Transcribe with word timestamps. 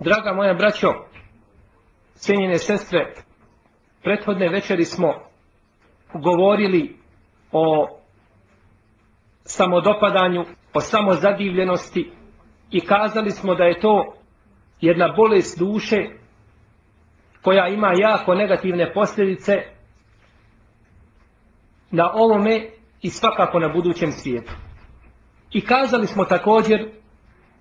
Draga 0.00 0.32
moja 0.32 0.54
braćo, 0.54 0.88
cijenjene 2.14 2.58
sestre, 2.58 3.14
prethodne 4.02 4.48
večeri 4.48 4.84
smo 4.84 5.14
govorili 6.14 6.96
o 7.52 7.88
samodopadanju, 9.44 10.44
o 10.74 10.80
samozadivljenosti 10.80 12.10
i 12.70 12.80
kazali 12.80 13.30
smo 13.30 13.54
da 13.54 13.64
je 13.64 13.80
to 13.80 14.14
jedna 14.80 15.14
bolest 15.16 15.58
duše 15.58 15.96
koja 17.42 17.68
ima 17.68 17.92
jako 17.96 18.34
negativne 18.34 18.92
posljedice 18.92 19.52
na 21.90 22.12
ovome 22.14 22.70
i 23.02 23.10
svakako 23.10 23.58
na 23.58 23.68
budućem 23.68 24.12
svijetu. 24.12 24.52
I 25.52 25.60
kazali 25.60 26.06
smo 26.06 26.24
također 26.24 26.90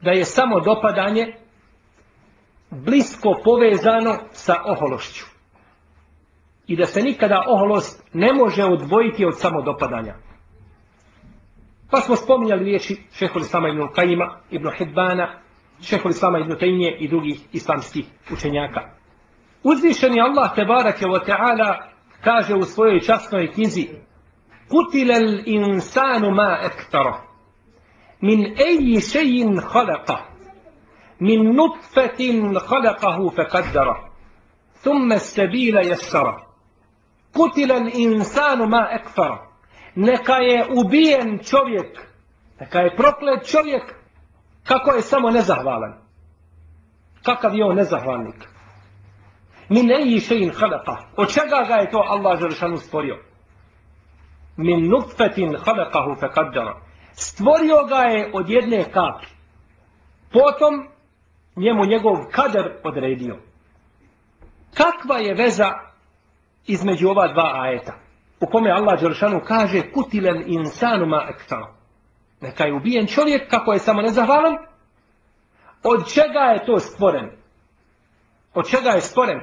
da 0.01 0.11
je 0.11 0.25
samo 0.25 0.59
dopadanje 0.59 1.33
blisko 2.69 3.41
povezano 3.43 4.17
sa 4.31 4.55
ohološću. 4.65 5.25
I 6.67 6.75
da 6.75 6.85
se 6.85 7.01
nikada 7.01 7.43
oholost 7.47 8.03
ne 8.13 8.33
može 8.33 8.63
odvojiti 8.63 9.25
od 9.25 9.39
samodopadanja. 9.39 10.15
Pa 11.91 11.97
smo 11.97 12.15
spominjali 12.15 12.63
riječi 12.63 12.97
šehol 13.13 13.41
Islama 13.41 13.69
ibn 13.69 13.87
Kajima, 13.95 14.39
ibn 14.51 14.69
Hidbana, 14.77 15.39
šehol 15.81 16.11
Islama 16.11 16.39
ibn 16.39 16.57
Tejnije 16.59 16.97
i 16.99 17.07
drugih 17.07 17.41
islamskih 17.53 18.05
učenjaka. 18.33 18.81
Uzvišeni 19.63 20.21
Allah 20.21 20.55
tebarak 20.55 21.01
wa 21.01 21.25
ta'ala 21.25 21.77
kaže 22.23 22.55
u 22.55 22.63
svojoj 22.63 22.99
časnoj 22.99 23.51
knjizi 23.51 23.87
Kutilel 24.69 25.41
insanu 25.45 26.31
ma 26.31 26.59
ektara 26.63 27.27
min 28.21 28.55
eji 28.67 29.01
šejin 29.01 29.59
halaka 29.71 30.17
min 31.19 31.55
nutfetin 31.55 32.57
halakahu 32.67 33.29
fekaddara. 33.35 34.09
thumme 34.83 35.19
sebila 35.19 35.81
jesara 35.81 36.47
Kutilel 37.33 37.89
insanu 37.93 38.67
ma 38.67 38.87
ekfara. 38.91 39.47
neka 39.95 40.35
je 40.35 40.65
ubijen 40.75 41.39
čovjek, 41.43 42.07
neka 42.59 42.79
je 42.79 42.95
proklet 42.95 43.49
čovjek, 43.51 43.95
kako 44.63 44.91
je 44.91 45.01
samo 45.01 45.29
nezahvalan. 45.29 45.93
Kakav 47.23 47.55
je 47.55 47.65
on 47.65 47.75
nezahvalnik? 47.75 48.47
Min 49.69 49.91
eji 49.91 50.19
šein 50.19 50.51
halaka. 50.59 50.97
Od 51.17 51.33
čega 51.33 51.65
ga 51.67 51.75
je 51.75 51.91
to 51.91 51.97
Allah 51.97 52.39
Želšanu 52.39 52.77
stvorio? 52.77 53.17
Min 54.57 54.89
nutfetin 54.89 55.57
halakahu 55.65 56.15
fekaddara. 56.19 56.81
Stvorio 57.13 57.83
ga 57.89 57.97
je 57.97 58.31
od 58.33 58.49
jedne 58.49 58.83
kapi. 58.83 59.27
Potom 60.31 60.87
njemu 61.57 61.85
njegov 61.85 62.15
kader 62.31 62.73
odredio. 62.83 63.37
Kakva 64.73 65.17
je 65.17 65.33
veza 65.33 65.71
između 66.67 67.09
ova 67.09 67.33
dva 67.33 67.51
ajeta? 67.55 68.07
u 68.39 68.45
kome 68.45 68.71
Allah 68.71 68.99
Đeršanu 69.01 69.41
kaže 69.47 69.91
kutilen 69.91 70.43
insanu 70.47 71.05
ma 71.05 71.27
ektar. 71.29 71.63
Neka 72.41 72.65
je 72.65 72.73
ubijen 72.73 73.07
čovjek 73.07 73.49
kako 73.49 73.73
je 73.73 73.79
samo 73.79 74.01
nezahvalan. 74.01 74.55
Od 75.83 76.13
čega 76.13 76.39
je 76.39 76.65
to 76.65 76.79
stvoren? 76.79 77.29
Od 78.53 78.69
čega 78.69 78.89
je 78.89 79.01
stvoren? 79.01 79.39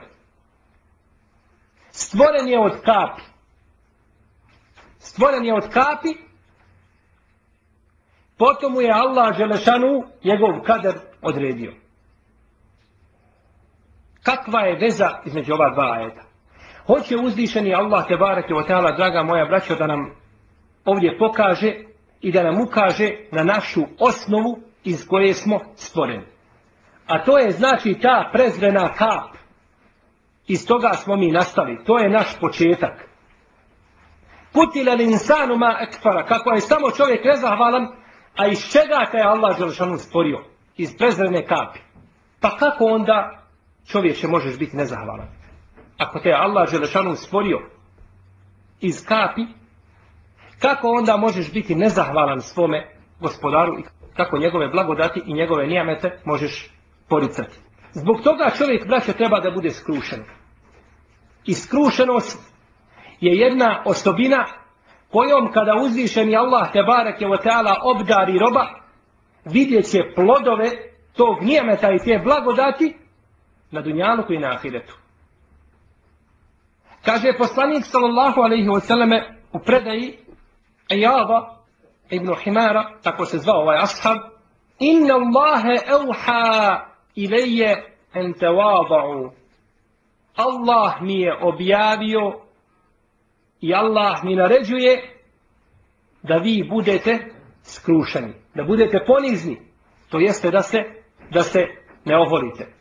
Stvoren 1.91 2.49
je 2.49 2.61
od 2.61 2.73
kapi. 2.73 3.23
Stvoren 4.99 5.45
je 5.45 5.55
od 5.55 5.69
kapi. 5.73 6.15
Potom 8.39 8.73
mu 8.73 8.81
je 8.81 8.93
Allah 8.93 9.37
Đelešanu 9.37 10.05
njegov 10.25 10.62
kader 10.67 10.95
odredio. 11.23 11.73
Kakva 14.25 14.61
je 14.61 14.78
veza 14.78 15.08
između 15.25 15.55
ova 15.55 15.70
dva 15.75 15.92
ajeta? 15.92 16.22
Hoće 16.86 17.17
uzdišeni 17.17 17.75
Allah 17.75 18.06
te 18.08 18.17
barake 18.17 18.55
o 18.55 18.62
ta'ala, 18.62 18.97
draga 18.97 19.22
moja 19.22 19.44
braćo, 19.44 19.75
da 19.75 19.86
nam 19.86 20.10
ovdje 20.84 21.19
pokaže 21.19 21.75
i 22.21 22.32
da 22.32 22.43
nam 22.43 22.60
ukaže 22.60 23.10
na 23.32 23.43
našu 23.43 23.82
osnovu 23.99 24.59
iz 24.84 25.09
koje 25.09 25.34
smo 25.34 25.60
stvoreni. 25.76 26.25
A 27.06 27.25
to 27.25 27.38
je 27.38 27.50
znači 27.50 27.99
ta 28.03 28.31
prezrena 28.32 28.93
kap. 28.93 29.37
Iz 30.47 30.66
toga 30.66 30.93
smo 30.93 31.16
mi 31.16 31.31
nastali. 31.32 31.84
To 31.84 31.99
je 31.99 32.10
naš 32.10 32.41
početak. 32.41 33.09
Kutila 34.53 34.94
li 34.94 35.04
insanu 35.04 35.56
ma 35.56 35.78
ekfara, 35.81 36.26
kako 36.26 36.50
je 36.50 36.60
samo 36.60 36.91
čovjek 36.91 37.25
nezahvalan, 37.25 37.87
a 38.37 38.47
iz 38.47 38.72
čega 38.72 39.06
te 39.10 39.16
je 39.16 39.25
Allah 39.25 39.59
Želšanu 39.59 39.97
stvorio? 39.99 40.44
Iz 40.76 40.97
prezrene 40.99 41.47
kapi. 41.47 41.78
Pa 42.41 42.56
kako 42.56 42.84
onda 42.84 43.44
čovječe 43.87 44.28
možeš 44.28 44.59
biti 44.59 44.77
nezahvalan? 44.77 45.45
ako 45.99 46.19
te 46.19 46.33
Allah 46.33 46.71
Želešanu 46.71 47.15
stvorio 47.15 47.61
iz 48.81 49.06
kapi, 49.06 49.43
kako 50.59 50.89
onda 50.89 51.17
možeš 51.17 51.53
biti 51.53 51.75
nezahvalan 51.75 52.41
svome 52.41 52.89
gospodaru 53.21 53.78
i 53.78 53.83
kako 54.17 54.39
njegove 54.39 54.69
blagodati 54.69 55.23
i 55.27 55.34
njegove 55.34 55.67
nijamete 55.67 56.21
možeš 56.25 56.71
poricati. 57.09 57.59
Zbog 57.93 58.21
toga 58.23 58.50
čovjek, 58.59 58.87
braće, 58.87 59.12
treba 59.12 59.41
da 59.41 59.50
bude 59.50 59.71
skrušen. 59.71 60.25
I 61.44 61.55
skrušenost 61.55 62.55
je 63.21 63.37
jedna 63.37 63.83
osobina 63.87 64.47
kojom 65.11 65.53
kada 65.53 65.75
uzvišeni 65.84 66.37
Allah 66.37 66.73
te 66.73 66.83
barek 66.83 67.21
je 67.21 67.28
taala 67.43 67.77
obdari 67.83 68.39
roba, 68.39 68.67
vidjet 69.44 69.91
će 69.91 69.99
plodove 70.15 70.71
tog 71.17 71.43
nijemeta 71.43 71.91
i 71.93 71.99
te 71.99 72.21
blagodati 72.25 73.03
na 73.75 73.83
dunjalu 73.83 74.23
i 74.31 74.39
na 74.39 74.49
ahiretu. 74.51 74.95
Kaže 77.05 77.39
poslanik 77.39 77.85
sallallahu 77.85 78.41
alaihi 78.41 78.69
wa 78.69 78.81
sallame 78.81 79.39
u 79.53 79.59
predaji 79.59 80.19
Ejaba 80.91 81.57
ibn 82.11 82.35
Himara, 82.45 82.91
tako 83.03 83.25
se 83.27 83.39
zvao 83.39 83.61
ovaj 83.61 83.79
ashab, 83.79 84.19
Inna 84.79 85.15
Allahe 85.15 85.75
evha 85.87 86.87
ilaje 87.15 87.85
en 88.15 88.35
tevada'u. 88.35 89.31
Allah 90.37 91.03
mi 91.03 91.21
je 91.21 91.39
objavio 91.43 92.41
i 93.61 93.75
Allah 93.75 94.25
mi 94.25 94.37
naređuje 94.37 95.19
da 96.23 96.37
vi 96.37 96.67
budete 96.71 97.19
skrušeni, 97.62 98.33
da 98.55 98.65
budete 98.65 99.05
ponizni, 99.06 99.61
to 100.11 100.19
jeste 100.19 100.51
da 100.51 100.62
se, 100.62 100.79
da 101.31 101.43
se 101.43 101.61
ne 102.05 102.17
oholite. 102.17 102.74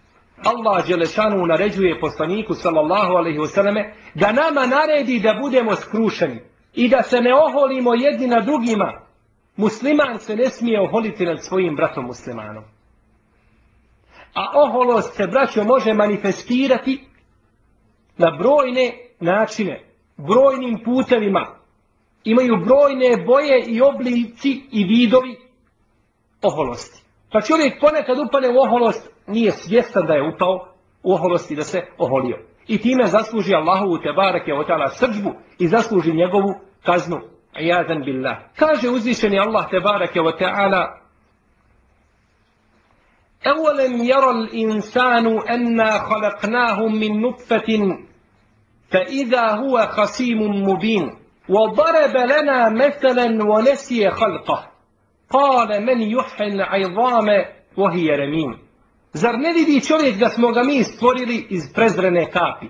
Allah 0.46 0.88
Đelešanu 0.88 1.46
naređuje 1.46 2.00
poslaniku 2.00 2.54
sallallahu 2.54 3.14
alaihi 3.14 3.40
wasallame 3.40 3.94
da 4.14 4.32
nama 4.32 4.66
naredi 4.66 5.20
da 5.20 5.40
budemo 5.42 5.76
skrušeni 5.76 6.42
i 6.74 6.90
da 6.90 7.04
se 7.04 7.22
ne 7.22 7.36
oholimo 7.36 7.94
jedni 7.94 8.28
na 8.28 8.40
drugima. 8.40 9.02
Musliman 9.56 10.20
se 10.20 10.36
ne 10.36 10.50
smije 10.50 10.82
oholiti 10.82 11.26
nad 11.26 11.44
svojim 11.44 11.76
bratom 11.76 12.06
muslimanom. 12.06 12.64
A 14.34 14.52
oholost 14.54 15.16
se, 15.16 15.28
braćo, 15.28 15.64
može 15.64 15.94
manifestirati 15.94 17.08
na 18.18 18.32
brojne 18.38 18.94
načine, 19.20 19.84
brojnim 20.18 20.80
putevima. 20.86 21.56
Imaju 22.24 22.58
brojne 22.66 23.26
boje 23.26 23.64
i 23.68 23.82
oblici 23.82 24.62
i 24.72 24.84
vidovi 24.84 25.38
oholosti. 26.42 27.04
Pa 27.32 27.42
čovjek 27.42 27.80
ponekad 27.82 28.20
upane 28.20 28.50
u 28.50 28.62
oholost, 28.62 29.13
nije 29.28 29.52
svjestan 29.52 30.06
da 30.06 30.14
je 30.14 30.34
upao 30.34 30.68
u 31.04 31.14
oholosti 31.14 31.56
da 31.56 31.64
se 31.64 31.82
oholio. 31.98 32.38
I 32.68 32.78
time 32.78 33.06
zasluži 33.06 33.56
Allahovu 33.56 33.98
te 33.98 34.14
barake 34.16 34.54
o 34.54 34.64
tala 34.64 34.90
srđbu 34.90 35.34
i 35.60 35.68
zasluži 35.68 36.14
njegovu 36.14 36.54
kaznu. 36.86 37.20
Ajadan 37.54 38.04
billah. 38.04 38.38
Kaže 38.56 38.90
uzvišeni 38.90 39.40
Allah 39.40 39.70
te 39.70 39.80
barake 39.80 40.22
o 40.22 40.32
ta'ala 40.32 41.04
أولم 43.48 44.04
يرى 44.04 44.30
الإنسان 44.32 45.40
أنا 45.50 46.00
خلقناه 46.00 46.88
من 46.88 47.22
نطفة 47.22 47.98
فإذا 48.92 49.48
هو 49.56 49.78
خصيم 49.78 50.40
مبين 50.40 51.18
وضرب 51.50 52.18
لنا 52.18 52.70
مثلا 52.70 53.44
ونسي 53.44 54.10
خلقه 54.10 54.68
قال 55.30 55.86
من 55.86 56.02
يحيي 56.02 56.48
العظام 56.48 57.28
وهي 57.78 58.10
رميم 58.10 58.63
Zar 59.13 59.35
ne 59.39 59.53
vidi 59.53 59.81
čovjek 59.81 60.17
da 60.17 60.29
smo 60.29 60.53
ga 60.53 60.63
mi 60.63 60.85
stvorili 60.85 61.47
iz 61.51 61.73
prezrene 61.75 62.31
kapi? 62.31 62.67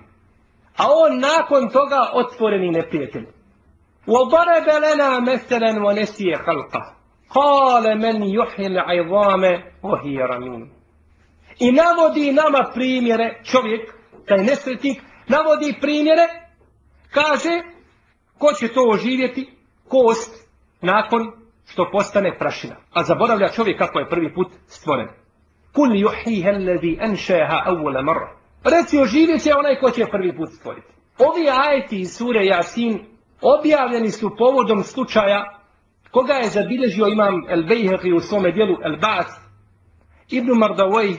A 0.77 0.85
on 0.89 1.21
nakon 1.21 1.71
toga 1.71 2.11
otvoreni 2.15 2.71
neprijatelj. 2.71 3.27
وضرب 4.09 4.69
لنا 4.85 5.21
مثلا 5.21 5.87
ونسي 5.87 6.35
خلقه 6.35 6.95
قال 7.31 7.99
من 7.99 8.23
يحيي 8.23 8.67
العظام 8.67 9.63
وهي 9.83 10.19
رميم 10.19 10.79
I 11.61 11.73
navodi 11.73 12.33
nama 12.33 12.71
primjere, 12.75 13.41
čovjek, 13.45 13.95
taj 14.29 14.39
nesretnik, 14.39 15.03
navodi 15.29 15.75
primjere, 15.81 16.27
kaže, 17.11 17.63
ko 18.39 18.53
će 18.53 18.69
to 18.69 18.85
oživjeti? 18.89 19.51
Kost, 19.89 20.49
nakon 20.81 21.33
što 21.67 21.89
postane 21.93 22.39
prašina. 22.39 22.77
A 22.93 23.05
zaboravlja 23.05 23.49
čovjek 23.49 23.79
kako 23.79 23.99
je 23.99 24.09
prvi 24.09 24.35
put 24.35 24.49
stvoren. 24.67 25.09
Kul 25.74 25.90
yuhiha 25.96 26.50
alladhi 26.50 26.98
anshaha 27.02 27.64
awwala 27.66 28.02
marra. 28.02 28.30
Reci 28.64 29.00
oživjet 29.00 29.44
će 29.44 29.52
onaj 29.56 29.76
ko 29.80 29.92
će 29.92 30.06
prvi 30.12 30.36
put 30.38 30.50
stvoriti. 30.54 30.88
Ovi 31.18 31.50
ajeti 31.50 32.00
iz 32.00 32.18
sure 32.18 32.40
Yasin 32.40 33.00
objavljeni 33.42 34.12
su 34.12 34.36
povodom 34.38 34.84
slučaja 34.84 35.60
koga 36.14 36.34
je 36.34 36.50
zabilježio 36.50 37.08
imam 37.08 37.46
El 37.50 37.64
Bejheqi 37.64 38.16
u 38.16 38.20
svome 38.20 38.52
dijelu 38.52 38.78
El 38.84 38.96
Ba'at, 39.00 39.32
Ibn 40.30 40.50
Mardawaj, 40.50 41.18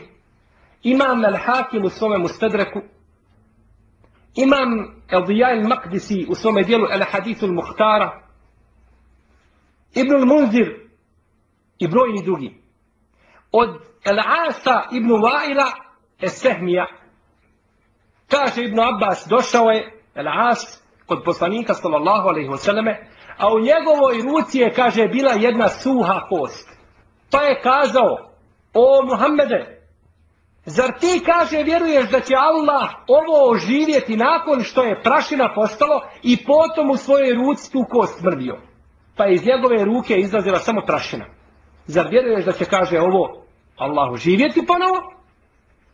imam 0.82 1.24
El 1.24 1.36
Hakim 1.36 1.84
u 1.84 1.88
svome 1.88 2.18
Mustadreku, 2.18 2.80
imam 4.34 4.70
El 5.08 5.26
Dijaj 5.26 5.62
Maqdisi 5.62 6.26
u 6.28 6.34
svome 6.34 6.62
dijelu 6.62 6.86
El 6.90 7.02
Hadithu 7.10 7.46
Muhtara, 7.46 8.22
Ibn 9.94 10.28
Munzir 10.28 10.68
i 11.78 11.88
brojni 11.88 12.24
drugi. 12.24 12.63
Od 13.60 13.70
Al-Asa 14.04 14.88
Ibn 14.92 15.10
Vaila 15.22 15.68
Esehmija, 16.20 16.86
kaže 18.30 18.64
Ibn 18.64 18.80
Abbas, 18.80 19.26
došao 19.30 19.70
je 19.70 19.92
Al-As 20.14 20.82
kod 21.06 21.22
poslanika 21.24 21.74
sallallahu 21.74 22.28
alaihi 22.28 22.48
wa 22.48 22.56
sallame, 22.56 23.10
a 23.38 23.48
u 23.54 23.60
njegovoj 23.60 24.22
ruci 24.22 24.58
je, 24.58 24.72
kaže, 24.72 25.08
bila 25.08 25.32
jedna 25.32 25.68
suha 25.68 26.20
kost. 26.28 26.68
Pa 27.30 27.42
je 27.42 27.60
kazao, 27.60 28.16
o 28.74 29.04
Muhammede, 29.06 29.82
zar 30.64 30.98
ti, 31.00 31.22
kaže, 31.26 31.62
vjeruješ 31.62 32.10
da 32.10 32.20
će 32.20 32.34
Allah 32.36 32.90
ovo 33.08 33.50
oživjeti 33.50 34.16
nakon 34.16 34.62
što 34.62 34.82
je 34.82 35.02
prašina 35.02 35.52
postalo 35.54 36.00
i 36.22 36.44
potom 36.44 36.90
u 36.90 36.96
svojoj 36.96 37.34
ruci 37.34 37.72
tu 37.72 37.84
kost 37.90 38.22
mrdio? 38.22 38.58
Pa 39.16 39.26
iz 39.26 39.46
njegove 39.46 39.84
ruke 39.84 40.14
izlazila 40.16 40.58
samo 40.58 40.80
prašina. 40.86 41.24
Zar 41.86 42.06
vjeruješ 42.10 42.44
da 42.44 42.52
će, 42.52 42.64
kaže, 42.64 43.00
ovo 43.00 43.43
Allah 43.76 44.16
živjeti 44.16 44.66
ponovo? 44.66 45.12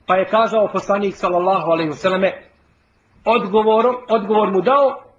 Pa 0.06 0.17
je 0.17 0.29
kazao 0.29 0.69
poslanik, 0.73 1.15
sallallahu 1.17 1.71
alaihi 1.71 1.91
vseleme, 1.91 2.50
odgovorom, 3.25 3.97
odgovor 4.09 4.50
mu 4.50 4.61
dao, 4.61 5.11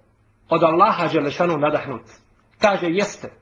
od 0.48 0.62
Allaha 0.62 1.08
Želešanu 1.08 1.58
nadahnut. 1.58 2.02
Kaže, 2.58 2.86
jeste. 2.86 3.32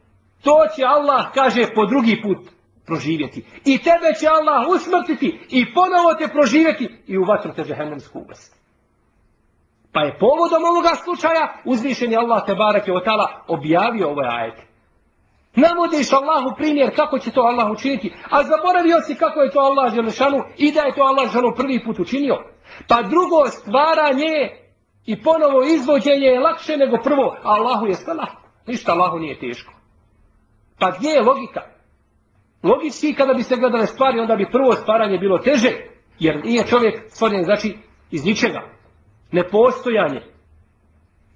To 0.43 0.57
će 0.77 0.85
Allah, 0.85 1.33
kaže, 1.35 1.75
po 1.75 1.87
drugi 1.87 2.23
put 2.23 2.39
proživjeti. 2.87 3.45
I 3.65 3.79
tebe 3.79 4.15
će 4.21 4.27
Allah 4.29 4.69
usmrtiti 4.75 5.41
i 5.51 5.75
ponovo 5.75 6.15
te 6.19 6.29
proživjeti 6.29 7.03
i 7.07 7.19
u 7.19 7.25
vatru 7.25 7.53
te 7.57 7.65
žehennemsku 7.65 8.19
uvesti. 8.19 8.57
Pa 9.93 10.01
je 10.01 10.19
povodom 10.19 10.65
ovoga 10.71 10.93
slučaja 11.05 11.63
uzvišen 11.65 12.13
je 12.13 12.19
Allah 12.19 12.43
te 12.47 12.55
barake 12.55 12.93
otala 12.93 13.45
objavio 13.49 14.09
ovaj 14.09 14.29
ajet. 14.29 14.70
Navodiš 15.55 16.13
Allahu 16.13 16.57
primjer 16.57 16.97
kako 16.97 17.19
će 17.19 17.31
to 17.31 17.41
Allah 17.41 17.71
učiniti, 17.71 18.13
a 18.31 18.43
zaboravio 18.43 19.01
si 19.07 19.15
kako 19.15 19.41
je 19.41 19.51
to 19.51 19.61
Allah 19.61 19.95
Želešanu 19.95 20.39
i 20.57 20.73
da 20.73 20.81
je 20.81 20.95
to 20.95 21.03
Allah 21.03 21.25
Želešanu 21.33 21.55
prvi 21.57 21.85
put 21.85 21.99
učinio. 21.99 22.37
Pa 22.89 23.03
drugo 23.03 23.47
stvaranje 23.47 24.61
I 25.07 25.23
ponovo 25.23 25.63
izvođenje 25.63 26.27
je 26.27 26.41
lakše 26.41 26.77
nego 26.77 26.97
prvo, 27.03 27.37
a 27.43 27.49
Allahu 27.51 27.87
je 27.87 27.95
sve 27.95 28.15
lahko. 28.15 28.43
Ništa 28.67 28.93
Allahu 28.93 29.19
nije 29.19 29.39
teško. 29.39 29.73
Pa 30.79 30.91
gdje 30.91 31.09
je 31.09 31.23
logika? 31.23 31.61
Logički 32.63 33.15
kada 33.15 33.35
bi 33.35 33.43
se 33.43 33.57
gledale 33.57 33.87
stvari, 33.87 34.21
onda 34.21 34.37
bi 34.37 34.51
prvo 34.53 34.73
stvaranje 34.73 35.19
bilo 35.19 35.39
teže, 35.39 35.71
jer 36.19 36.45
nije 36.45 36.67
čovjek 36.67 37.11
stvoren, 37.11 37.45
znači, 37.45 37.79
iz 38.11 38.25
ničega. 38.25 38.61
Nepostojanje. 39.33 40.21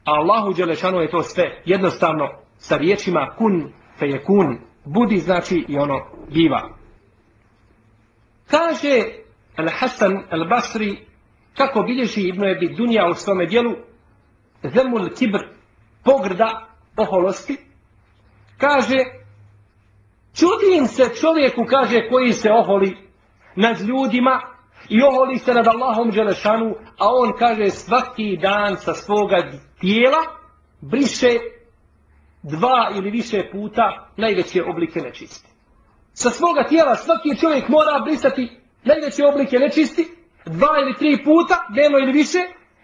A 0.05 0.13
Allahu 0.13 0.53
Đelešanu 0.53 1.01
je 1.01 1.11
to 1.11 1.23
sve 1.23 1.63
jednostavno 1.65 2.29
sa 2.57 2.77
riječima 2.77 3.35
kun 3.39 3.73
fe 3.99 4.07
je 4.07 4.25
kun. 4.25 4.59
Budi 4.85 5.19
znači 5.19 5.65
i 5.69 5.79
ono 5.79 6.07
biva. 6.35 6.69
Kaže 8.51 9.03
Al-Hasan 9.57 10.23
Al-Basri 10.31 10.97
kako 11.57 11.83
bilježi 11.83 12.29
Ibnu 12.29 12.47
Ebi 12.47 12.75
Dunja 12.77 13.07
u 13.11 13.15
svome 13.15 13.47
dijelu, 13.47 13.75
zemul 14.63 15.09
kibr, 15.19 15.39
pogrda, 16.05 16.69
oholosti, 16.97 17.57
kaže, 18.59 18.99
čudim 20.35 20.87
se 20.87 21.05
čovjeku, 21.21 21.65
kaže, 21.69 22.09
koji 22.11 22.33
se 22.33 22.51
oholi 22.53 22.97
nad 23.57 23.81
ljudima 23.81 24.41
i 24.89 25.03
oholi 25.03 25.39
se 25.39 25.55
nad 25.55 25.67
Allahom 25.67 26.11
Đelešanu, 26.11 26.75
a 26.99 27.05
on 27.09 27.33
kaže 27.39 27.71
svaki 27.71 28.39
dan 28.43 28.77
sa 28.77 28.95
svoga 28.95 29.37
tijela 29.81 30.23
briše 30.81 31.39
dva 32.45 32.91
ili 32.97 33.11
više 33.11 33.51
puta 33.53 34.09
najveće 34.17 34.63
oblike 34.65 35.01
nečisti. 35.01 35.49
Sa 36.13 36.31
svoga 36.31 36.65
tijela 36.69 36.97
svaki 36.97 37.41
čovjek 37.41 37.69
mora 37.69 38.01
brisati 38.05 38.61
najveće 38.85 39.23
oblike 39.33 39.59
nečisti, 39.59 40.09
dva 40.47 40.69
ili 40.83 40.99
tri 40.99 41.25
puta, 41.25 41.57
dnevno 41.75 41.99
ili 41.99 42.13
više, 42.13 42.39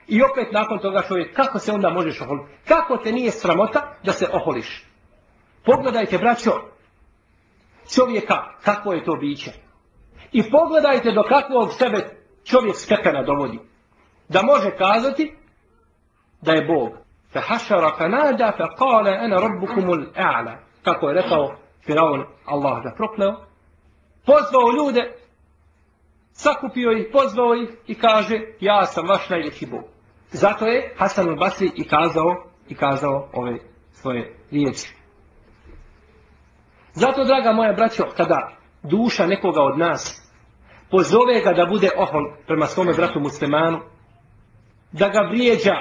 i 0.09 0.23
opet 0.23 0.53
nakon 0.53 0.79
toga 0.79 1.03
čovjek, 1.09 1.37
kako 1.37 1.59
se 1.59 1.73
onda 1.73 1.91
možeš 1.91 2.21
oholiti? 2.21 2.51
Kako 2.69 2.97
te 2.97 3.13
nije 3.13 3.31
sramota 3.31 3.95
da 4.05 4.13
se 4.13 4.27
oholiš? 4.33 4.85
Pogledajte, 5.65 6.19
braćo, 6.19 6.51
čovjeka, 7.95 8.37
kako 8.65 8.93
je 8.93 9.05
to 9.05 9.17
biće. 9.17 9.53
I 10.33 10.51
pogledajte 10.51 11.13
do 11.13 11.23
kakvog 11.23 11.73
sebe 11.73 12.21
čovjek 12.45 12.77
stepena 12.77 13.23
dovodi. 13.23 13.59
Da 14.29 14.43
može 14.43 14.71
kazati 14.77 15.37
da 16.41 16.53
je 16.53 16.67
Bog. 16.67 17.10
فحشر 17.33 17.89
فنادى 17.99 18.53
فقال 18.53 19.05
nada 19.05 19.41
ربكم 19.41 20.13
kale. 20.15 20.59
Kako 20.85 21.09
je 21.09 21.15
rekao 21.15 21.53
Firaun, 21.87 22.25
Allah 22.47 22.83
ga 22.83 22.95
prokleo. 22.97 23.37
Pozvao 24.27 24.73
ljude 24.77 25.13
sakupio 26.33 26.93
ih, 26.93 27.07
pozvao 27.13 27.55
ih 27.55 27.69
i 27.87 27.95
kaže 27.95 28.41
ja 28.61 28.87
sam 28.87 29.09
vaš 29.09 29.29
najveći 29.29 29.67
Bog. 29.67 29.85
Zato 30.31 30.67
je 30.67 30.95
Hasan 30.99 31.27
al-Basri 31.27 31.71
i 31.75 31.89
kazao, 31.89 32.45
i 32.69 32.75
kazao 32.75 33.29
ove 33.33 33.59
svoje 33.93 34.37
riječi. 34.51 34.95
Zato, 36.93 37.25
draga 37.25 37.53
moja 37.53 37.73
braćo, 37.73 38.05
kada 38.17 38.53
duša 38.83 39.27
nekoga 39.27 39.63
od 39.63 39.79
nas 39.79 40.33
pozove 40.91 41.41
ga 41.45 41.53
da 41.53 41.67
bude 41.67 41.91
ohol 41.97 42.33
prema 42.47 42.67
svome 42.67 42.93
bratu 42.93 43.21
muslimanu, 43.21 43.81
da 44.93 45.09
ga 45.09 45.21
vrijeđa, 45.21 45.75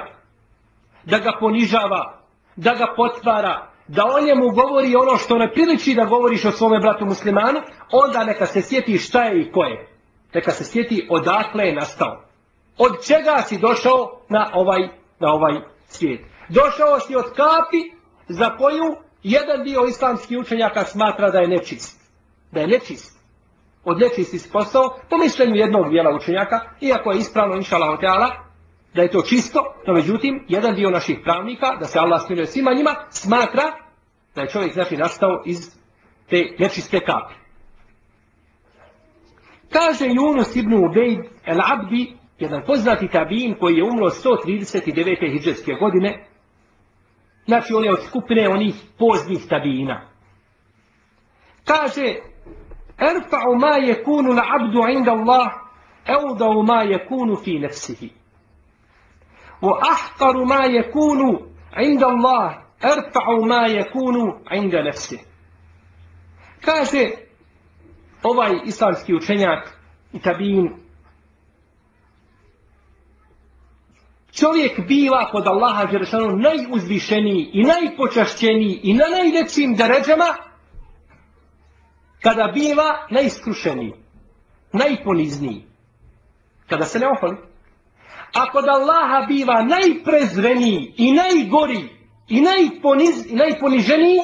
da 1.10 1.20
ga 1.20 1.32
ponižava, 1.40 2.22
da 2.56 2.74
ga 2.74 2.94
potvara, 2.96 3.70
da 3.88 4.04
o 4.06 4.26
njemu 4.26 4.50
govori 4.50 4.96
ono 4.96 5.18
što 5.18 5.38
ne 5.38 5.52
priliči 5.54 5.94
da 5.94 6.06
govoriš 6.06 6.46
o 6.46 6.52
svome 6.52 6.80
bratu 6.80 7.06
muslimanu, 7.06 7.60
onda 7.92 8.24
neka 8.24 8.46
se 8.46 8.62
sjeti 8.62 8.98
šta 8.98 9.24
je 9.24 9.42
i 9.42 9.52
ko 9.52 9.64
je 9.64 9.90
neka 10.34 10.52
se 10.52 10.64
sjeti 10.64 11.08
odakle 11.10 11.64
je 11.64 11.76
nastao. 11.76 12.22
Od 12.78 13.06
čega 13.08 13.42
si 13.48 13.58
došao 13.58 14.22
na 14.30 14.52
ovaj, 14.54 14.82
na 15.20 15.34
ovaj 15.34 15.54
svijet. 15.88 16.22
Došao 16.50 17.00
si 17.00 17.16
od 17.16 17.26
kapi 17.26 17.82
za 18.28 18.58
koju 18.58 18.96
jedan 19.24 19.64
dio 19.64 19.86
islamskih 19.90 20.38
učenjaka 20.40 20.84
smatra 20.84 21.32
da 21.32 21.40
je 21.40 21.48
nečist. 21.48 22.00
Da 22.52 22.60
je 22.60 22.68
nečist. 22.68 23.20
Od 23.84 24.00
nečisti 24.00 24.40
si 24.40 24.52
postao, 24.52 25.00
po 25.10 25.18
mišljenju 25.18 25.56
jednog 25.56 25.90
dijela 25.90 26.16
učenjaka, 26.16 26.60
iako 26.82 27.12
je 27.12 27.18
ispravno 27.18 27.56
inša 27.56 27.76
Allah 27.76 28.32
da 28.94 29.02
je 29.02 29.12
to 29.12 29.22
čisto, 29.22 29.74
no 29.88 29.94
međutim, 29.94 30.46
jedan 30.48 30.76
dio 30.76 30.90
naših 30.90 31.20
pravnika, 31.24 31.76
da 31.80 31.86
se 31.86 32.00
Allah 32.00 32.22
smiluje 32.26 32.46
svima 32.46 32.74
njima, 32.74 32.96
smatra 33.10 33.64
da 34.36 34.42
je 34.42 34.50
čovjek 34.50 34.74
znači 34.74 34.98
nastao 34.98 35.44
iz 35.46 35.58
te 36.30 36.56
nečiste 36.60 37.00
kapi. 37.00 37.34
Kaže 39.72 40.06
Yunus 40.06 40.60
ibn 40.60 40.74
Ubejd 40.74 41.20
el-Abdi, 41.46 42.14
jedan 42.40 42.64
poznati 42.68 43.08
tabin 43.08 43.56
koji 43.60 43.76
je 43.76 43.84
umro 43.84 44.10
139. 44.10 45.32
hijđarske 45.32 45.74
godine, 45.74 46.28
znači 47.46 47.74
on 47.74 47.84
je 47.84 47.92
od 47.92 48.04
skupine 48.08 48.50
onih 48.50 48.76
poznih 49.00 49.48
tabina. 49.50 50.10
Kaže, 51.66 52.16
Erfa'u 52.98 53.60
ma 53.60 53.76
je 53.76 54.04
kunu 54.04 54.30
la 54.30 54.44
abdu 54.60 54.80
inda 54.90 55.12
Allah, 55.12 55.48
eudau 56.06 56.64
ma 56.64 56.82
je 56.82 57.06
kunu 57.08 57.36
fi 57.36 57.60
nefsihi. 57.60 58.19
Wa 59.62 59.80
ahtaru 59.92 60.46
ma 60.46 60.66
yakunu 60.66 61.40
inda 61.82 62.08
Allah, 62.08 62.64
erfa'u 62.82 63.46
ma 63.46 63.68
yakunu 63.68 64.40
inda 64.52 64.84
nefsihi. 64.84 65.24
Kaže, 66.66 67.10
ovaj 68.24 68.52
islamski 68.66 69.16
učenjak 69.16 69.80
i 70.14 70.20
tabin 70.22 70.76
čovjek 74.32 74.88
biva 74.88 75.30
kod 75.32 75.48
Allaha 75.48 75.86
Đeršanu 75.86 76.38
najuzvišeniji 76.38 77.50
i 77.54 77.64
najpočašćeniji 77.64 78.80
i 78.84 78.94
na 78.94 79.06
najvećim 79.06 79.76
deređama 79.76 80.36
kada 82.22 82.52
biva 82.54 83.08
najiskrušeniji 83.10 83.94
najponizniji 84.74 85.64
kada 86.68 86.86
se 86.86 87.00
ne 87.00 87.08
oholi 87.08 87.38
a 88.34 88.52
kod 88.52 88.68
Allaha 88.68 89.26
biva 89.28 89.64
najprezreniji 89.64 90.94
i 90.98 91.12
najgori 91.12 91.90
i, 92.28 92.42
najponiz, 92.42 93.32
i 93.32 93.36
najponiženiji 93.36 94.20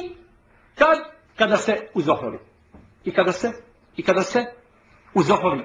kad, 0.74 0.98
kada 1.36 1.56
se 1.56 1.88
uzoholi 1.94 2.38
i 3.04 3.12
kada 3.12 3.32
se 3.32 3.52
i 3.96 4.02
kada 4.02 4.22
se 4.22 4.44
uzoholi 5.14 5.64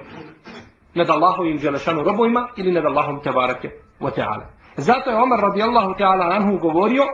nad 0.94 1.10
Allahovim 1.10 1.58
želešanu 1.58 2.02
robojima 2.02 2.48
ili 2.56 2.72
nad 2.72 2.84
Allahom 2.84 3.22
tebarake 3.22 3.70
wa 4.00 4.10
ta'ala. 4.14 4.46
Zato 4.76 5.10
je 5.10 5.16
Omar 5.16 5.40
radijallahu 5.40 5.94
ta'ala 5.98 6.24
anhu 6.24 6.58
govorio 6.58 7.04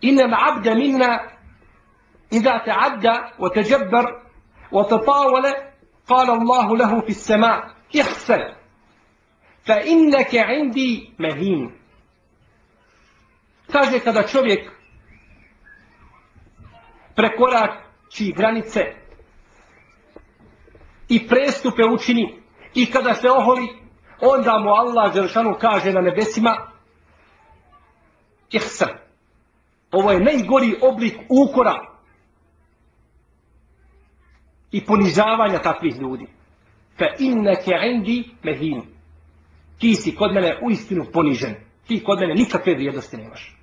Inna 0.00 0.22
l'abda 0.26 0.74
minna 0.74 1.18
إذا 2.32 2.58
تعدى 2.58 3.12
وتجبر 3.38 4.22
وتطاول 4.72 5.42
قال 6.08 6.30
الله 6.30 6.76
له 6.76 7.00
في 7.00 7.08
السماء 7.08 7.64
fa 9.68 9.80
inneke 9.84 10.40
indi 10.60 11.12
mehin. 11.18 11.72
kaže 13.72 14.00
kada 14.00 14.22
čovjek 14.22 14.70
prekorači 17.14 18.32
granice 18.36 18.80
i 21.08 21.28
prestupe 21.28 21.82
učini 21.84 22.42
i 22.74 22.90
kada 22.90 23.14
se 23.14 23.30
oholi 23.30 23.68
onda 24.20 24.58
mu 24.58 24.70
Allah 24.70 25.14
Đeršanu 25.14 25.54
kaže 25.60 25.92
na 25.92 26.00
nebesima 26.00 26.56
ihsan. 28.50 28.98
Ovo 29.92 30.12
je 30.12 30.20
najgori 30.20 30.78
oblik 30.82 31.16
ukora 31.28 31.86
i 34.72 34.84
ponižavanja 34.84 35.58
takvih 35.58 35.96
ljudi. 36.00 36.26
Fa 36.98 37.06
inneke 37.18 37.72
indi 37.84 38.30
mehin 38.42 38.97
Ti 39.78 39.94
si 39.94 40.14
kod 40.14 40.32
mene 40.32 40.58
u 40.62 40.70
istinu 40.70 41.04
ponižen. 41.12 41.54
Ti 41.86 42.04
kod 42.04 42.20
mene 42.20 42.34
nikakve 42.34 42.74
vrijednosti 42.74 43.16
nemaš. 43.16 43.56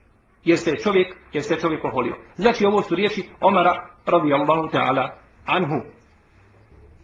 Jer 0.44 0.58
se 0.58 0.72
čovjek, 0.84 1.16
jer 1.34 1.44
se 1.44 1.56
čovjek 1.56 1.86
oholio. 1.86 2.16
Znači 2.36 2.66
ovo 2.66 2.82
su 2.82 2.96
riječi 2.96 3.24
Omara 3.42 3.90
radijallahu 4.06 4.68
ta'ala 4.74 5.10
anhu. 5.46 5.82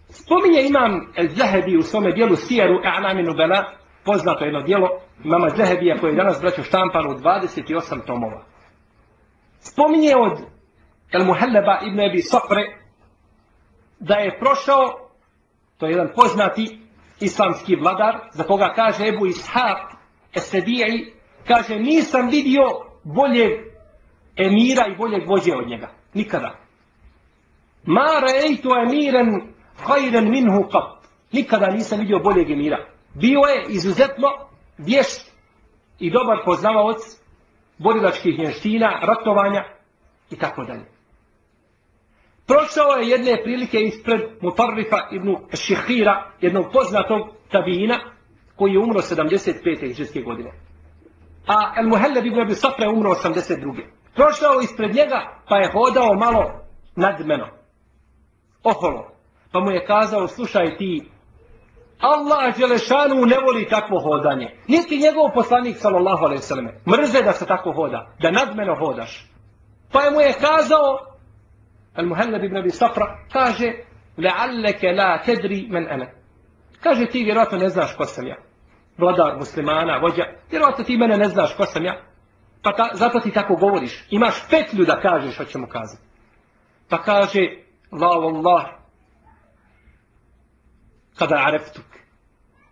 Spominje 0.09 0.61
imam 0.61 1.11
El 1.15 1.27
Zahebi 1.27 1.77
u 1.77 1.81
svome 1.81 2.11
dijelu 2.11 2.35
Sijeru 2.35 2.79
A'nami 2.83 3.25
Nubela, 3.25 3.63
poznato 4.05 4.45
jedno 4.45 4.61
dijelo 4.61 4.89
imama 5.23 5.49
Zahebija 5.49 5.97
koje 5.97 6.11
je 6.11 6.15
danas 6.15 6.41
braćo 6.41 6.63
štampano 6.63 7.09
u 7.09 7.13
28 7.13 8.05
tomova. 8.05 8.43
Spominje 9.59 10.15
od 10.15 10.37
El 11.11 11.25
Muhalleba 11.25 11.79
ibn 11.87 11.99
Ebi 11.99 12.21
Sofre, 12.21 12.61
da 13.99 14.15
je 14.15 14.39
prošao, 14.39 15.09
to 15.77 15.85
je 15.85 15.91
jedan 15.91 16.09
poznati 16.15 16.79
islamski 17.21 17.75
vladar, 17.75 18.19
za 18.31 18.43
koga 18.43 18.73
kaže 18.75 19.07
Ebu 19.07 19.25
Ishaq 19.25 19.95
Esedijai, 20.33 21.13
kaže 21.47 21.75
nisam 21.75 22.29
vidio 22.29 22.63
boljeg 23.03 23.51
emira 24.35 24.85
i 24.87 24.95
boljeg 24.97 25.29
vođe 25.29 25.55
od 25.55 25.67
njega. 25.67 25.89
Nikada. 26.13 26.57
Ma 27.85 28.07
rejtu 28.21 28.69
emiren 28.85 29.53
hajren 29.77 30.29
minhu 30.29 30.63
qat. 30.71 31.01
Nikada 31.31 31.67
nisam 31.67 31.99
vidio 31.99 32.19
boljeg 32.19 32.51
emira. 32.51 32.85
Bio 33.13 33.39
je 33.39 33.65
izuzetno 33.69 34.27
vješt 34.77 35.31
i 35.99 36.11
dobar 36.11 36.37
poznavaoc 36.45 36.97
borilačkih 37.77 38.39
njenština, 38.39 38.99
ratovanja 39.01 39.63
i 40.29 40.35
tako 40.35 40.63
dalje. 40.63 40.85
Prošao 42.51 42.91
je 42.99 43.09
jedne 43.09 43.43
prilike 43.43 43.79
ispred 43.79 44.21
Mutarrifa 44.41 44.97
ibn 45.11 45.35
Šihira, 45.53 46.31
jednog 46.41 46.65
poznatog 46.73 47.21
tabina, 47.51 47.99
koji 48.55 48.71
je 48.71 48.79
umro 48.79 49.01
75. 49.01 49.87
hiđarske 49.87 50.21
godine. 50.21 50.51
A 51.47 51.73
El 51.77 51.87
Muhelleb 51.87 52.25
ibn 52.25 52.41
Abi 52.41 52.55
Safra 52.55 52.85
je 52.85 52.91
umro 52.91 53.09
82. 53.11 53.83
Prošao 54.15 54.61
ispred 54.63 54.95
njega, 54.95 55.19
pa 55.49 55.57
je 55.57 55.71
hodao 55.71 56.13
malo 56.13 56.43
nadmeno. 56.95 57.47
Oholo. 58.63 59.11
Pa 59.51 59.59
mu 59.59 59.71
je 59.71 59.85
kazao, 59.85 60.27
slušaj 60.27 60.77
ti, 60.77 61.03
Allah 61.99 62.57
Đelešanu 62.57 63.25
ne 63.25 63.37
voli 63.45 63.67
takvo 63.69 63.99
hodanje. 63.99 64.47
Niti 64.67 64.97
njegov 64.97 65.31
poslanik, 65.33 65.77
sallallahu 65.77 66.25
alaihi 66.25 66.41
sallam, 66.41 66.65
mrze 66.65 67.21
da 67.23 67.33
se 67.33 67.45
tako 67.45 67.71
hoda, 67.71 68.07
da 68.21 68.31
nadmeno 68.31 68.75
hodaš. 68.75 69.29
Pa 69.91 70.01
je 70.01 70.11
mu 70.11 70.21
je 70.21 70.33
kazao, 70.33 71.10
Al-Muhallab 71.95 72.43
ibn 72.43 72.57
Abi 72.57 72.69
Safra 72.69 73.17
kaže 73.33 73.73
la'allaka 74.17 74.95
la 74.95 75.21
tadri 75.25 75.67
man 75.69 75.87
ana. 75.89 76.07
Kaže 76.83 77.05
ti 77.05 77.23
vjerovatno 77.23 77.57
ne 77.57 77.69
znaš 77.69 77.95
ko 77.95 78.05
sam 78.05 78.27
ja. 78.27 78.37
Vladar 78.97 79.37
muslimana, 79.37 79.97
vođa, 79.97 80.23
vjerovatno 80.51 80.83
ti 80.83 80.97
mene 80.97 81.17
ne 81.17 81.29
znaš 81.29 81.55
ko 81.55 81.65
sam 81.65 81.85
ja. 81.85 82.01
Pa 82.63 82.75
ta, 82.75 82.89
zato 82.93 83.19
ti 83.19 83.31
tako 83.31 83.55
govoriš. 83.55 84.05
Imaš 84.09 84.49
petlju 84.49 84.85
da 84.85 84.99
kažeš 85.01 85.33
što 85.33 85.45
ćemo 85.45 85.67
kazati. 85.67 86.03
Pa 86.89 86.97
kaže 87.01 87.39
la 87.91 88.07
wallah 88.07 88.65
kada 91.19 91.35
areftuk. 91.47 91.85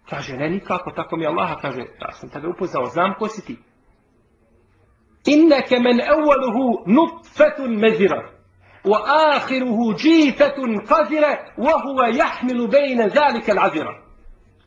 Kaže, 0.10 0.38
ne 0.38 0.50
nikako, 0.50 0.92
tako 0.92 1.18
mi 1.18 1.26
Allah 1.26 1.62
kaže, 1.62 1.80
ja 1.80 2.12
sam 2.12 2.30
tebe 2.30 2.48
upoznao, 2.48 2.86
znam 2.86 3.14
ko 3.20 3.28
si 3.28 3.46
ti. 3.46 3.58
Inneke 5.26 5.76
men 5.80 6.00
evaluhu 6.02 6.84
nutfetun 6.86 7.80
mezirat. 7.80 8.39
وآخره 8.85 9.95
جيفة 9.95 10.57
قذرة 10.89 11.39
وهو 11.59 12.03
يحمل 12.05 12.67
بين 12.67 13.01
ذلك 13.01 13.51
العذرة 13.51 14.05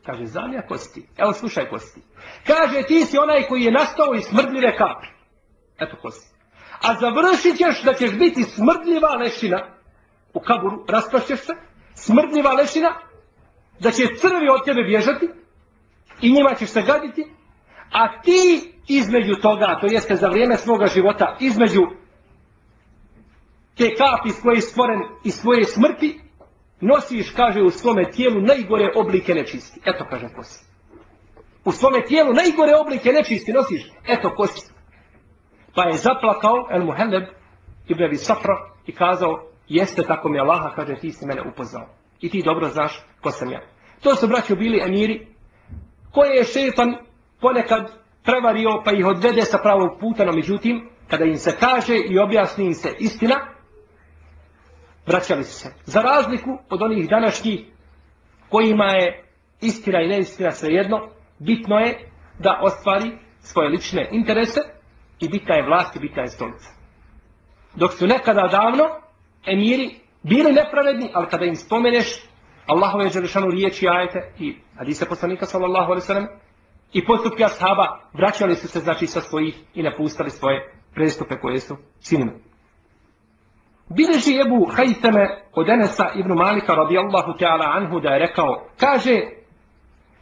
kaže 0.06 0.26
zanija 0.26 0.62
kosti 0.66 1.08
evo 1.16 1.32
slušaj 1.32 1.68
kosti 1.70 2.00
kaže 2.46 2.82
ti 2.82 3.04
si 3.04 3.18
onaj 3.18 3.42
koji 3.48 3.62
je 3.62 3.72
nastao 3.72 4.14
iz 4.14 4.24
smrdljive 4.24 4.76
kapi 4.76 5.06
eto 5.80 5.96
kosti 6.02 6.34
a 6.82 6.94
završit 6.94 7.56
ćeš 7.56 7.82
da 7.82 7.94
ćeš 7.94 8.18
biti 8.18 8.42
smrdljiva 8.42 9.08
lešina 9.08 9.60
u 10.34 10.40
kaburu 10.40 10.84
raspašćeš 10.88 11.40
se 11.40 11.52
smrdljiva 11.94 12.52
lešina 12.52 12.94
da 13.80 13.90
će 13.90 14.02
crvi 14.20 14.48
od 14.50 14.64
tebe 14.64 14.82
bježati 14.82 15.28
i 16.20 16.32
njima 16.32 16.54
ćeš 16.54 16.68
se 16.70 16.82
gaditi 16.82 17.26
a 17.92 18.20
ti 18.22 18.72
između 18.88 19.34
toga 19.42 19.78
to 19.80 19.86
jeste 19.90 20.16
za 20.16 20.28
vrijeme 20.28 20.56
svoga 20.56 20.86
života 20.86 21.36
između 21.40 21.82
te 23.77 23.95
kapi 23.95 24.29
iz 24.29 24.41
koje 24.41 24.55
je 24.55 24.61
stvoren 24.61 24.99
i 25.23 25.31
svoje 25.31 25.63
smrti, 25.63 26.19
nosiš, 26.81 27.31
kaže, 27.35 27.61
u 27.61 27.69
svome 27.69 28.11
tijelu 28.11 28.41
najgore 28.41 28.91
oblike 28.95 29.33
nečisti. 29.33 29.79
Eto, 29.85 30.05
kaže 30.09 30.27
kosti. 30.35 30.65
U 31.65 31.71
svome 31.71 32.05
tijelu 32.05 32.33
najgore 32.33 32.75
oblike 32.75 33.11
nečisti 33.11 33.53
nosiš. 33.53 33.91
Eto, 34.07 34.35
kosti. 34.35 34.73
Pa 35.75 35.83
je 35.83 35.93
zaplakao 35.93 36.67
El 36.71 36.83
Muhelleb 36.85 37.23
Ibn 37.87 38.03
Abi 38.03 38.17
Safra 38.17 38.69
i 38.85 38.91
kazao, 38.95 39.43
jeste 39.67 40.03
tako 40.03 40.29
mi 40.29 40.39
Allaha, 40.39 40.75
kaže, 40.75 40.95
ti 40.95 41.11
si 41.11 41.25
mene 41.25 41.41
upoznao. 41.41 41.87
I 42.21 42.29
ti 42.29 42.41
dobro 42.45 42.69
znaš 42.69 43.05
ko 43.21 43.31
sam 43.31 43.51
ja. 43.51 43.61
To 44.01 44.15
su 44.15 44.27
braćo 44.27 44.55
bili 44.55 44.81
emiri, 44.85 45.27
koje 46.11 46.35
je 46.35 46.43
šetan 46.43 46.95
ponekad 47.41 47.91
prevario 48.23 48.81
pa 48.85 48.91
ih 48.91 49.05
odvede 49.05 49.41
sa 49.41 49.57
pravog 49.57 49.99
puta, 49.99 50.25
no 50.25 50.31
međutim, 50.31 50.89
kada 51.07 51.25
im 51.25 51.37
se 51.37 51.55
kaže 51.59 51.95
i 51.97 52.19
objasni 52.19 52.65
im 52.65 52.73
se 52.73 52.89
istina, 52.99 53.52
vraćali 55.07 55.43
su 55.43 55.59
se. 55.59 55.73
Za 55.85 56.01
razliku 56.01 56.57
od 56.69 56.81
onih 56.81 57.09
današnjih 57.09 57.59
kojima 58.49 58.85
je 58.85 59.23
istina 59.61 60.01
i 60.01 60.07
neistina 60.07 60.51
svejedno, 60.51 61.09
bitno 61.39 61.75
je 61.75 62.09
da 62.39 62.59
ostvari 62.61 63.17
svoje 63.39 63.69
lične 63.69 64.09
interese 64.11 64.59
i 65.19 65.29
bitna 65.29 65.55
je 65.55 65.65
vlast 65.65 65.95
i 65.95 65.99
bitna 65.99 66.21
je 66.21 66.27
stolica. 66.27 66.69
Dok 67.75 67.93
su 67.93 68.07
nekada 68.07 68.47
davno 68.47 68.83
emiri 69.45 69.99
bili 70.23 70.51
nepravedni, 70.53 71.09
ali 71.13 71.27
kada 71.29 71.45
im 71.45 71.55
spomeneš 71.55 72.07
Allahove 72.65 73.09
želešanu 73.09 73.47
riječi 73.47 73.87
ajete 73.89 74.33
i 74.39 74.55
hadise 74.77 75.05
poslanika 75.09 75.45
sallallahu 75.45 75.91
alaihi 75.91 76.05
sallam 76.05 76.27
i 76.93 77.05
postupke 77.05 77.43
ashaba 77.43 77.99
vraćali 78.13 78.55
su 78.55 78.67
se 78.67 78.79
znači 78.79 79.07
sa 79.07 79.21
svojih 79.21 79.55
i 79.73 79.83
napustali 79.83 80.29
svoje 80.29 80.73
prestupe 80.93 81.39
koje 81.39 81.59
su 81.59 81.77
činili. 82.09 82.31
Bileži 83.89 84.39
Ebu 84.41 84.65
Hajteme 84.75 85.43
od 85.53 85.69
Enesa 85.69 86.09
ibn 86.15 86.33
Malika 86.33 86.75
radijallahu 86.75 87.31
ta'ala 87.39 87.65
anhu 87.77 87.99
da 87.99 88.09
je 88.09 88.19
rekao, 88.19 88.67
kaže, 88.79 89.21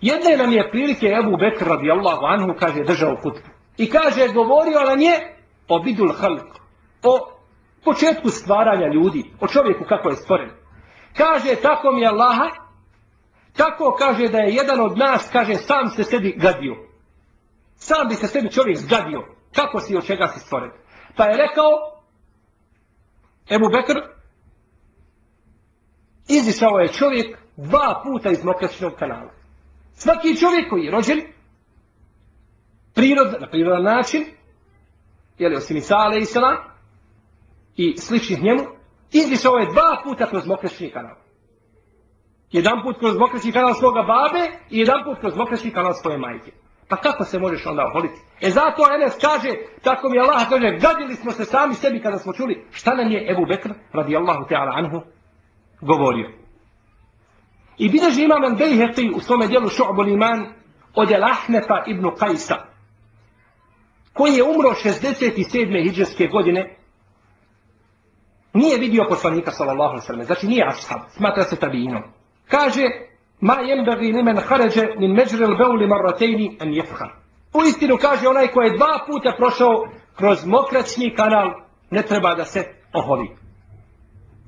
jedne 0.01 0.37
nam 0.37 0.51
je 0.51 0.69
prilike 0.71 1.07
Ebu 1.07 1.37
Bekr 1.37 1.65
radijallahu 1.65 2.25
anhu, 2.25 2.53
kaže, 2.59 2.83
držao 2.83 3.15
kutbu. 3.15 3.49
I 3.77 3.89
kaže, 3.89 4.27
govorio 4.33 4.79
na 4.79 4.95
nje 4.95 5.13
o 5.67 5.79
bidul 5.79 6.13
halk, 6.13 6.47
o 7.03 7.31
početku 7.83 8.29
stvaranja 8.29 8.87
ljudi, 8.87 9.23
o 9.39 9.47
čovjeku 9.47 9.83
kako 9.89 10.09
je 10.09 10.15
stvoren. 10.15 10.49
Kaže, 11.17 11.55
tako 11.61 11.91
mi 11.91 12.01
je 12.01 12.07
Allaha, 12.07 12.49
tako 13.57 13.95
kaže 13.99 14.27
da 14.27 14.37
je 14.37 14.55
jedan 14.55 14.79
od 14.81 14.97
nas, 14.97 15.29
kaže, 15.31 15.55
sam 15.55 15.89
se 15.89 16.03
sebi 16.03 16.35
gadio. 16.37 16.75
Sam 17.75 18.07
bi 18.07 18.15
se 18.15 18.27
sebi 18.27 18.51
čovjek 18.51 18.77
zgadio. 18.77 19.25
Kako 19.55 19.79
si 19.79 19.95
od 19.95 20.05
čega 20.05 20.27
si 20.27 20.39
stvoren? 20.39 20.71
Pa 21.15 21.23
je 21.25 21.37
rekao, 21.37 21.90
Ebu 23.55 23.69
Bekr 23.69 23.99
izišao 26.27 26.79
je 26.79 26.87
čovjek 26.87 27.37
dva 27.57 28.01
puta 28.03 28.29
iz 28.29 28.43
mokračnog 28.43 28.93
kanala. 28.99 29.31
Svaki 29.93 30.39
čovjek 30.39 30.69
koji 30.69 30.83
je 30.83 30.91
rođen 30.91 31.21
prirod, 32.93 33.41
na 33.41 33.49
prirodan 33.49 33.83
način, 33.83 34.25
jeli 35.37 35.55
osim 35.55 35.77
Isa 35.77 35.87
Sala 35.87 36.57
i 37.75 37.97
sličnih 37.97 38.43
njemu, 38.43 38.61
izišao 39.11 39.55
je 39.57 39.71
dva 39.73 40.01
puta 40.03 40.29
kroz 40.29 40.47
mokračni 40.47 40.91
kanal. 40.91 41.15
Jedan 42.51 42.83
put 42.83 42.99
kroz 42.99 43.17
mokraći 43.17 43.51
kanal 43.51 43.73
svoga 43.73 44.01
babe 44.01 44.43
i 44.69 44.79
jedan 44.79 45.03
put 45.05 45.19
kroz 45.19 45.35
mokraći 45.35 45.71
kanal 45.71 45.93
svoje 45.93 46.17
majke. 46.17 46.51
Pa 46.91 46.97
kako 46.97 47.23
se 47.23 47.39
možeš 47.39 47.65
onda 47.65 47.83
oholiti? 47.85 48.19
E 48.41 48.49
zato 48.49 48.81
Enes 48.95 49.13
kaže, 49.21 49.49
tako 49.83 50.09
mi 50.09 50.19
Allah 50.19 50.49
kaže, 50.49 50.77
gadili 50.79 51.15
smo 51.15 51.31
se 51.31 51.45
sami 51.45 51.73
sebi 51.75 52.01
kada 52.01 52.17
smo 52.17 52.33
čuli 52.33 52.65
šta 52.71 52.95
nam 52.95 53.11
je 53.11 53.31
Ebu 53.31 53.45
Bekr, 53.45 53.69
radijallahu 53.93 54.43
ta'ala 54.49 54.71
anhu, 54.75 55.01
govorio. 55.81 56.29
I 57.77 57.89
bideži 57.89 58.23
imam 58.23 58.57
Bejheqi 58.57 59.15
u 59.15 59.19
svome 59.19 59.47
dijelu 59.47 59.67
Šu'bul 59.67 60.13
Iman 60.13 60.53
od 60.95 61.11
Elahnefa 61.11 61.83
ibn 61.87 62.09
Kajsa, 62.19 62.55
koji 64.13 64.33
je 64.33 64.43
umro 64.43 64.69
67. 64.69 65.83
hijđarske 65.83 66.27
godine, 66.27 66.75
nije 68.53 68.77
vidio 68.77 69.05
poslanika 69.09 69.51
sallallahu 69.51 69.89
alaihi 69.89 70.05
sallam, 70.05 70.25
znači 70.25 70.47
nije 70.47 70.67
ashab, 70.67 71.01
smatra 71.09 71.43
se 71.43 71.55
tabiinom. 71.55 72.03
Kaže, 72.47 72.83
ma 73.41 73.53
jembagi 73.53 74.11
li 74.11 74.23
men 74.23 74.37
haređe 74.37 74.81
min 74.97 75.11
međrel 75.11 75.57
beuli 75.57 75.87
marratejni 75.87 76.57
en 76.61 76.73
jefhar. 76.73 77.09
U 77.53 77.61
istinu 77.63 77.97
kaže 78.01 78.27
onaj 78.27 78.47
koji 78.47 78.67
je 78.67 78.77
dva 78.77 78.99
puta 79.07 79.33
prošao 79.37 79.87
kroz 80.15 80.45
mokraćni 80.45 81.15
kanal, 81.15 81.53
ne 81.89 82.01
treba 82.01 82.35
da 82.35 82.45
se 82.45 82.63
oholi. 82.93 83.29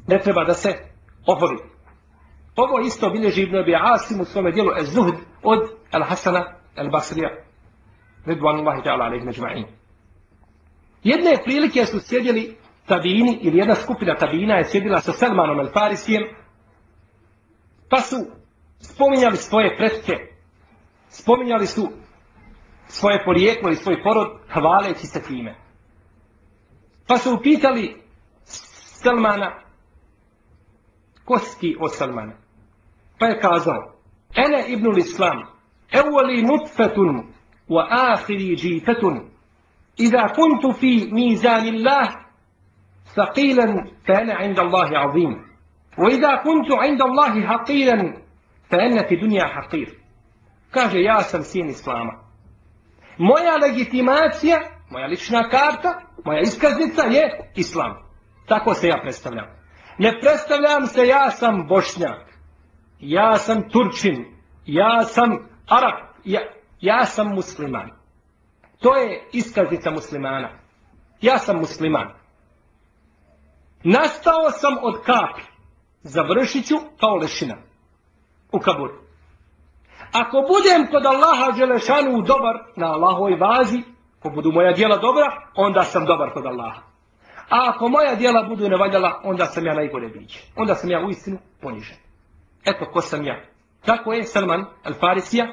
Ne 0.07 0.19
treba 0.19 0.43
da 0.43 0.53
se 0.53 0.69
oholi. 1.27 1.57
Ovo 2.55 2.79
isto 2.79 3.09
bilježi 3.09 3.41
Ibn 3.41 3.55
Abi 3.55 3.75
Asim 3.75 4.21
u 4.21 4.25
svome 4.25 4.51
dijelu 4.51 4.71
Ez-Zuhd 4.79 5.15
od 5.43 5.59
Al-Hasana 5.91 6.43
Al-Basrija. 6.75 7.29
Ridvanullahi 8.25 8.81
ta'ala 8.81 9.03
alaih 9.03 9.23
međma'in. 9.23 9.65
Jedne 11.03 11.37
prilike 11.43 11.85
su 11.85 11.99
sjedili 11.99 12.57
tabini 12.87 13.39
ili 13.41 13.57
jedna 13.57 13.75
skupina 13.75 14.15
tabina 14.15 14.55
je 14.55 14.65
sjedila 14.65 14.99
sa 14.99 15.11
Salmanom 15.13 15.57
Al-Farisijem 15.57 16.35
pa 17.89 18.01
su 18.01 18.15
spominjali 18.83 19.37
svoje 19.37 19.77
predke, 19.77 20.13
spominjali 21.09 21.67
su 21.67 21.89
svoje 22.87 23.23
porijeklo 23.25 23.69
i 23.69 23.75
svoj 23.75 24.03
porod, 24.03 24.27
hvaleći 24.53 25.07
se 25.07 25.21
time. 25.23 25.55
Pa 27.07 27.17
su 27.17 27.33
upitali 27.33 28.01
Salmana, 29.03 29.59
koski 31.25 31.75
o 31.79 31.87
Salmana. 31.87 32.33
Pa 33.19 33.25
je 33.25 33.39
kazao, 33.39 33.93
Ene 34.35 34.65
ibn 34.67 34.97
Islam, 34.97 35.43
evoli 35.91 36.41
nutfetun, 36.41 37.33
wa 37.69 37.87
ahiri 37.89 38.55
džifetun, 38.55 39.33
Iza 39.97 40.27
kuntu 40.35 40.73
fi 40.79 41.09
mizan 41.11 41.67
Allah, 41.67 42.07
faqilan 43.15 43.89
fa 44.05 44.13
ana 44.13 44.43
inda 44.45 44.61
Allahi 44.61 44.95
azim. 44.95 45.33
Wa 45.97 46.11
iza 46.11 46.41
kuntu 46.43 46.73
inda 46.87 47.05
Allahi 47.05 47.41
haqilan, 47.41 48.22
في 49.08 49.16
دنيا 49.16 49.44
حقير 49.46 49.98
kaže 50.70 51.02
ja 51.02 51.22
sam 51.22 51.42
sin 51.42 51.68
islama 51.68 52.12
moja 53.18 53.56
legitimacija 53.56 54.58
moja 54.90 55.06
lična 55.06 55.48
karta 55.48 56.00
moja 56.24 56.40
iskaznica 56.40 57.02
je 57.02 57.50
islam 57.54 57.96
tako 58.46 58.74
se 58.74 58.88
ja 58.88 58.98
predstavljam 59.02 59.46
ne 59.98 60.20
predstavljam 60.20 60.86
se 60.86 61.06
ja 61.06 61.30
sam 61.30 61.66
bošnjak 61.68 62.28
ja 63.00 63.36
sam 63.36 63.70
turčin 63.70 64.24
ja 64.66 65.04
sam 65.04 65.30
arab 65.68 66.08
ja, 66.24 66.40
ja 66.80 67.04
sam 67.04 67.28
musliman 67.34 67.90
to 68.78 68.96
je 68.96 69.28
iskaznica 69.32 69.90
muslimana 69.90 70.50
ja 71.20 71.38
sam 71.38 71.56
musliman 71.58 72.14
nastao 73.84 74.50
sam 74.50 74.74
od 74.82 75.02
kapi 75.04 75.42
završit 76.02 76.66
ću 76.66 76.74
kao 77.00 77.16
lešina 77.16 77.56
u 78.53 78.59
kabur. 78.59 78.91
Ako 80.11 80.37
budem 80.47 80.87
kod 80.91 81.05
Allaha 81.05 81.51
Đelešanu 81.51 82.21
dobar 82.21 82.55
na 82.75 82.87
Allahovoj 82.93 83.35
vazi, 83.35 83.83
ako 84.19 84.29
budu 84.29 84.51
moja 84.51 84.71
dijela 84.71 84.97
dobra, 84.97 85.25
onda 85.55 85.83
sam 85.83 86.05
dobar 86.05 86.33
kod 86.33 86.45
Allaha. 86.45 86.81
A 87.49 87.69
ako 87.69 87.89
moja 87.89 88.15
dijela 88.15 88.43
budu 88.43 88.69
nevaljala, 88.69 89.21
onda 89.23 89.45
sam 89.45 89.65
ja 89.65 89.73
najgore 89.73 90.07
biće. 90.07 90.39
Onda 90.55 90.75
sam 90.75 90.91
ja 90.91 91.05
u 91.05 91.09
istinu 91.09 91.37
ponižen. 91.61 91.97
Eto 92.65 92.85
ko 92.93 93.01
sam 93.01 93.25
ja. 93.25 93.41
Tako 93.85 94.13
je 94.13 94.23
Salman 94.23 94.65
Al-Farisija 94.83 95.47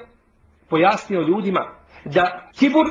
pojasnio 0.68 1.20
ljudima 1.20 1.74
da 2.04 2.50
kibur 2.58 2.86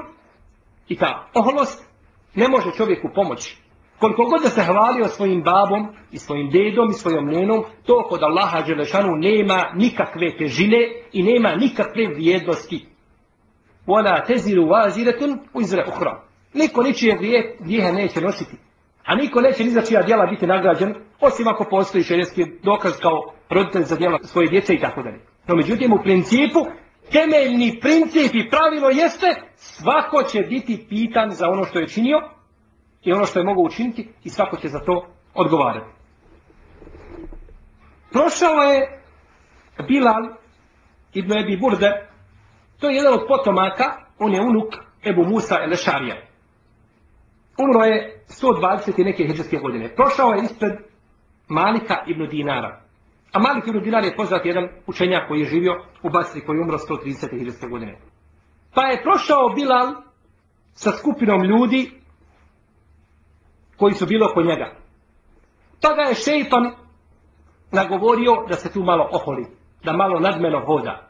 i 0.88 0.98
ta 0.98 1.28
oholost 1.34 1.90
ne 2.36 2.48
može 2.48 2.72
čovjeku 2.78 3.10
pomoći. 3.16 3.58
Koliko 4.00 4.24
god 4.24 4.42
da 4.42 4.50
se 4.50 4.62
hvalio 4.62 5.08
svojim 5.08 5.44
babom 5.44 5.88
i 6.12 6.18
svojim 6.18 6.50
dedom 6.50 6.90
i 6.90 6.94
svojom 6.94 7.26
nenom, 7.26 7.64
to 7.86 8.04
kod 8.10 8.24
Allaha 8.24 8.62
Đelešanu 8.62 9.16
nema 9.16 9.72
nikakve 9.76 10.38
težine 10.38 10.78
i 11.14 11.24
nema 11.24 11.56
nikakve 11.56 12.08
vrijednosti. 12.08 12.86
Ona 13.88 14.24
teziru 14.24 14.68
vaziretun 14.68 15.40
u 15.54 15.62
izre 15.62 15.86
uhra. 15.88 16.22
Niko 16.54 16.84
ničije 16.84 17.18
grijehe 17.60 17.92
neće 17.92 18.22
nositi. 18.22 18.56
A 19.06 19.16
niko 19.16 19.42
neće 19.42 19.64
ni 19.64 19.70
za 19.70 19.82
čija 19.82 20.02
djela 20.02 20.26
biti 20.26 20.48
nagrađen, 20.48 20.96
osim 21.20 21.48
ako 21.48 21.66
postoji 21.70 22.04
šerijski 22.04 22.46
dokaz 22.64 23.00
kao 23.02 23.34
roditelj 23.50 23.84
za 23.84 23.96
djela 23.96 24.20
svoje 24.24 24.48
djece 24.48 24.74
i 24.74 24.80
tako 24.80 25.04
dalje. 25.04 25.20
No 25.48 25.56
međutim, 25.56 25.94
u 25.94 26.04
principu, 26.04 26.60
temeljni 27.12 27.80
princip 27.82 28.36
i 28.36 28.50
pravilo 28.50 28.90
jeste, 28.90 29.28
svako 29.56 30.24
će 30.24 30.40
biti 30.40 30.86
pitan 30.90 31.32
za 31.32 31.50
ono 31.50 31.66
što 31.66 31.80
je 31.80 31.88
činio, 31.88 32.18
i 33.04 33.14
ono 33.14 33.26
što 33.26 33.40
je 33.40 33.46
mogu 33.46 33.66
učiniti 33.66 34.10
i 34.24 34.30
svako 34.30 34.58
će 34.58 34.68
za 34.68 34.80
to 34.80 35.08
odgovarati. 35.34 35.92
Prošao 38.12 38.64
je 38.64 39.02
Bilal 39.88 40.24
ibn 41.14 41.38
Ebi 41.38 41.58
Burde, 41.58 42.08
to 42.80 42.90
je 42.90 42.96
jedan 42.96 43.14
od 43.14 43.26
potomaka, 43.28 43.86
on 44.20 44.34
je 44.34 44.42
unuk 44.42 44.74
Ebu 45.06 45.24
Musa 45.24 45.56
Elešarija. 45.64 46.16
Umro 47.58 47.84
je 47.84 48.24
120 48.28 49.02
i 49.02 49.04
neke 49.04 49.24
hijđarske 49.24 49.58
godine. 49.58 49.96
Prošao 49.96 50.32
je 50.32 50.44
ispred 50.44 50.74
Malika 51.48 51.96
ibn 52.08 52.28
Dinara. 52.30 52.82
A 53.32 53.40
Malik 53.40 53.68
ibn 53.68 53.80
Dinar 53.84 54.04
je 54.04 54.16
poznat 54.16 54.46
jedan 54.46 54.68
učenjak 54.88 55.28
koji 55.28 55.40
je 55.40 55.46
živio 55.46 55.74
u 56.04 56.10
Basri 56.10 56.42
koji 56.42 56.58
je 56.58 56.62
umro 56.62 56.78
130 56.78 57.38
hijđarske 57.38 57.68
godine. 57.68 58.00
Pa 58.74 58.82
je 58.82 59.04
prošao 59.04 59.50
Bilal 59.56 59.94
sa 60.74 60.92
skupinom 60.92 61.44
ljudi 61.44 61.92
koji 63.80 63.94
su 63.94 64.06
bilo 64.06 64.28
oko 64.32 64.42
njega. 64.42 64.76
Pa 65.82 65.94
ga 65.94 66.02
je 66.02 66.16
šeitan 66.16 66.72
nagovorio 67.72 68.46
da 68.50 68.56
se 68.56 68.72
tu 68.72 68.84
malo 68.84 69.10
oholi, 69.12 69.46
da 69.84 69.94
malo 69.94 70.20
nadmeno 70.20 70.66
hoda. 70.66 71.10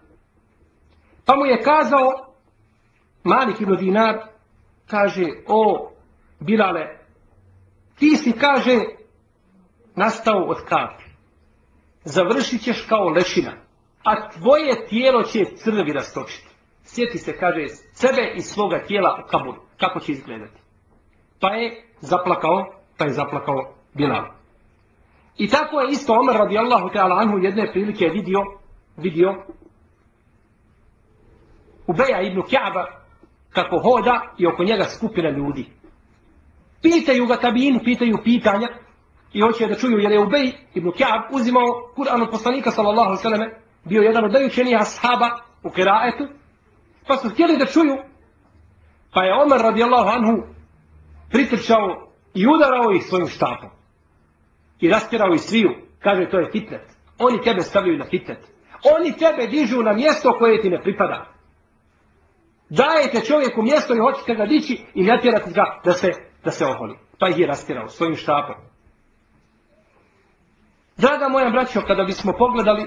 Pa 1.26 1.36
mu 1.36 1.46
je 1.46 1.62
kazao, 1.62 2.34
Malik 3.24 3.62
ibn 3.62 3.76
Dinar, 3.76 4.18
kaže, 4.88 5.26
o, 5.48 5.92
Bilale, 6.40 6.98
ti 8.00 8.16
si, 8.16 8.32
kaže, 8.32 8.80
nastao 9.96 10.44
od 10.44 10.58
kapi. 10.66 11.04
Završit 12.04 12.62
ćeš 12.62 12.86
kao 12.90 13.10
lešina, 13.10 13.52
a 14.04 14.30
tvoje 14.30 14.88
tijelo 14.88 15.24
će 15.24 15.46
crvi 15.46 15.94
rastočiti. 15.94 16.48
Sjeti 16.84 17.18
se, 17.18 17.38
kaže, 17.38 17.68
sebe 17.94 18.34
i 18.36 18.42
svoga 18.42 18.84
tijela 18.88 19.24
u 19.26 19.28
kaburu. 19.28 19.62
Kako 19.80 20.00
će 20.00 20.12
izgledati? 20.12 20.69
Pa 21.40 21.48
je 21.48 21.84
zaplakao, 22.00 22.66
pa 22.98 23.06
je 23.06 23.14
zaplakao 23.14 23.74
Bilal. 23.94 24.26
I 25.38 25.48
tako 25.48 25.80
je 25.80 25.92
isto 25.92 26.14
Omer 26.14 26.36
radijallahu 26.36 26.90
ta'ala 26.90 27.22
anhu 27.22 27.38
jedne 27.38 27.72
prilike 27.72 28.10
vidio, 28.10 28.40
vidio 28.98 29.36
Ubeja 31.88 32.22
ibn 32.22 32.42
Kjaba 32.50 32.86
kako 33.54 33.80
hoda 33.80 34.22
i 34.38 34.48
oko 34.48 34.64
njega 34.64 34.84
skupina 34.84 35.30
ljudi. 35.30 35.66
Pitaju 36.82 37.26
ga 37.26 37.38
tabinu, 37.38 37.80
pitaju 37.84 38.18
pitanja 38.24 38.68
i 39.34 39.42
hoće 39.42 39.68
da 39.68 39.76
čuju 39.76 39.98
jer 39.98 40.12
je 40.12 40.20
Ubej 40.20 40.52
ibn 40.74 40.92
Kjab 40.92 41.22
uzimao 41.32 41.66
Kur'an 41.96 42.22
od 42.22 42.30
poslanika 42.32 42.72
sallallahu 42.72 43.16
sallam 43.16 43.50
bio 43.84 44.02
jedan 44.02 44.26
od 44.26 44.34
najučenijih 44.34 44.82
ashaba 44.82 45.30
u 45.64 45.70
Keraetu, 45.70 46.28
pa 47.08 47.18
su 47.18 47.30
htjeli 47.30 47.58
da 47.58 47.66
čuju 47.66 47.98
pa 49.14 49.24
je 49.24 49.42
Omer 49.42 49.62
radijallahu 49.62 50.10
anhu 50.10 50.44
pritrčao 51.30 52.12
i 52.34 52.48
udarao 52.48 52.92
ih 52.92 53.04
svojim 53.04 53.28
štapom. 53.28 53.70
I 54.80 54.90
raspirao 54.90 55.34
ih 55.34 55.42
sviju. 55.42 55.70
Kaže, 56.00 56.30
to 56.30 56.40
je 56.40 56.52
fitnet. 56.52 56.82
Oni 57.20 57.42
tebe 57.42 57.62
stavljaju 57.62 57.98
na 57.98 58.06
fitnet. 58.06 58.40
Oni 58.96 59.18
tebe 59.18 59.48
dižu 59.48 59.84
na 59.84 59.94
mjesto 59.94 60.36
koje 60.40 60.62
ti 60.62 60.70
ne 60.70 60.82
pripada. 60.82 61.26
Dajete 62.70 63.26
čovjeku 63.28 63.62
mjesto 63.62 63.96
i 63.96 64.00
hoćete 64.00 64.36
ga 64.36 64.46
dići 64.46 64.86
i 64.94 65.04
natjerati 65.04 65.52
ga 65.54 65.82
da 65.86 65.94
se, 65.94 66.12
da 66.44 66.52
se 66.52 66.66
oholi. 66.66 66.96
Pa 67.20 67.30
ih 67.30 67.40
je 67.40 67.48
raspirao 67.48 67.88
svojim 67.88 68.16
štapom. 68.16 68.56
Draga 70.98 71.28
moja 71.30 71.50
braćo, 71.50 71.82
kada 71.88 72.04
bismo 72.04 72.34
pogledali 72.38 72.86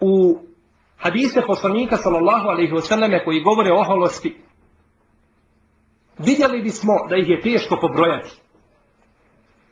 u 0.00 0.38
hadise 0.98 1.42
poslanika 1.46 1.96
sallallahu 1.96 2.48
alaihi 2.48 2.72
wasallam 2.72 3.24
koji 3.24 3.42
govore 3.42 3.72
o 3.72 3.80
oholosti, 3.80 4.36
vidjeli 6.18 6.62
bismo 6.62 6.92
da 7.08 7.16
ih 7.16 7.28
je 7.28 7.40
teško 7.40 7.78
pobrojati. 7.80 8.30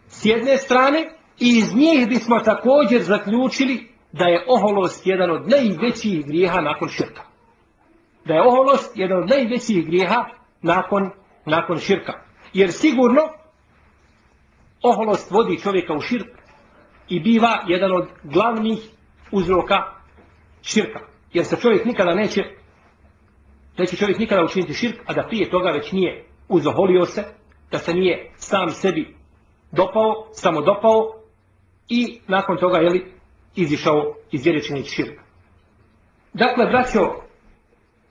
S 0.08 0.24
jedne 0.24 0.56
strane, 0.56 1.10
I 1.38 1.48
iz 1.58 1.74
njih 1.74 2.08
bismo 2.08 2.40
također 2.40 3.02
zaključili 3.02 3.88
da 4.12 4.24
je 4.24 4.44
oholost 4.48 5.06
jedan 5.06 5.30
od 5.30 5.48
najvećih 5.48 6.26
grijeha 6.26 6.60
nakon 6.60 6.88
širka. 6.88 7.22
Da 8.24 8.34
je 8.34 8.42
oholost 8.42 8.92
jedan 8.94 9.22
od 9.22 9.28
najvećih 9.28 9.86
grijeha 9.86 10.24
nakon, 10.62 11.10
nakon 11.46 11.78
širka. 11.78 12.12
Jer 12.52 12.72
sigurno 12.72 13.22
oholost 14.82 15.30
vodi 15.30 15.60
čovjeka 15.62 15.94
u 15.94 16.00
širk 16.00 16.28
i 17.08 17.20
biva 17.20 17.64
jedan 17.66 17.92
od 17.92 18.08
glavnih 18.22 18.78
uzroka 19.32 19.76
širka. 20.62 21.00
Jer 21.32 21.44
se 21.44 21.56
čovjek 21.56 21.84
nikada 21.84 22.14
neće 22.14 22.42
neće 23.78 23.96
čovjek 23.96 24.18
nikada 24.18 24.44
učiniti 24.44 24.74
širk, 24.74 25.00
a 25.06 25.12
da 25.12 25.26
prije 25.28 25.50
toga 25.50 25.70
već 25.70 25.92
nije 25.92 26.24
uzoholio 26.48 27.06
se, 27.06 27.24
da 27.70 27.78
se 27.78 27.94
nije 27.94 28.32
sam 28.36 28.70
sebi 28.70 29.16
dopao, 29.72 30.26
samo 30.32 30.60
dopao 30.60 31.12
i 31.88 32.20
nakon 32.28 32.56
toga 32.56 32.78
je 32.78 32.90
li 32.90 33.12
izišao 33.56 34.14
iz 34.30 34.44
vjerečini 34.44 34.84
širk. 34.84 35.20
Dakle, 36.32 36.66
braćo, 36.66 37.00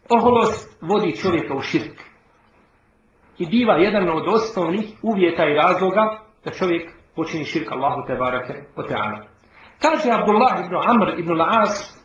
oholost 0.10 0.78
vodi 0.82 1.16
čovjeka 1.16 1.56
u 1.56 1.62
širk. 1.62 2.00
I 3.38 3.46
biva 3.46 3.74
jedan 3.74 4.10
od 4.10 4.28
osnovnih 4.28 4.86
uvjeta 5.02 5.44
i 5.46 5.54
razloga 5.54 6.20
da 6.46 6.52
čovjek 6.52 6.92
počini 7.16 7.46
širk 7.46 7.72
Allahu 7.72 8.08
te 8.08 8.16
barake 8.16 8.54
o 8.76 8.84
teana. 8.84 9.26
Kaže 9.82 10.10
Abdullah 10.12 10.66
ibn 10.66 10.76
Amr 10.76 11.20
ibn 11.20 11.32
La'as, 11.32 12.04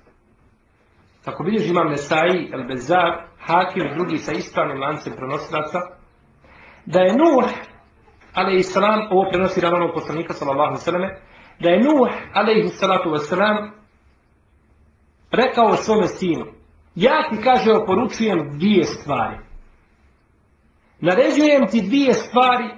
kako 1.25 1.45
bilježi 1.45 1.71
imam 1.71 1.89
Nesai, 1.89 2.51
El 2.53 2.65
Bezar, 2.69 3.29
Hakim 3.39 3.87
i 3.87 3.95
drugi 3.95 4.19
sa 4.19 4.33
ispravnim 4.33 4.81
lancem 4.81 5.13
prenosilaca, 5.17 5.79
da 6.93 7.01
je 7.01 7.13
Nuh, 7.13 7.51
ali 8.35 8.59
i 8.59 8.63
salam, 8.63 9.01
ovo 9.11 9.31
prenosi 9.31 9.61
ravanog 9.61 9.91
poslanika, 9.95 10.33
sallallahu 10.33 10.77
sallame, 10.77 11.21
da 11.61 11.69
je 11.69 11.83
Nuh, 11.83 12.09
alaihi 12.33 12.69
salatu 12.69 13.11
wasalam, 13.11 13.71
rekao 15.31 15.77
svome 15.77 16.07
sinu, 16.07 16.47
ja 16.95 17.29
ti, 17.31 17.43
kaže, 17.45 17.73
oporučujem 17.73 18.59
dvije 18.59 18.85
stvari. 18.85 19.37
Naređujem 21.01 21.69
ti 21.71 21.83
dvije 21.83 22.15
stvari, 22.15 22.69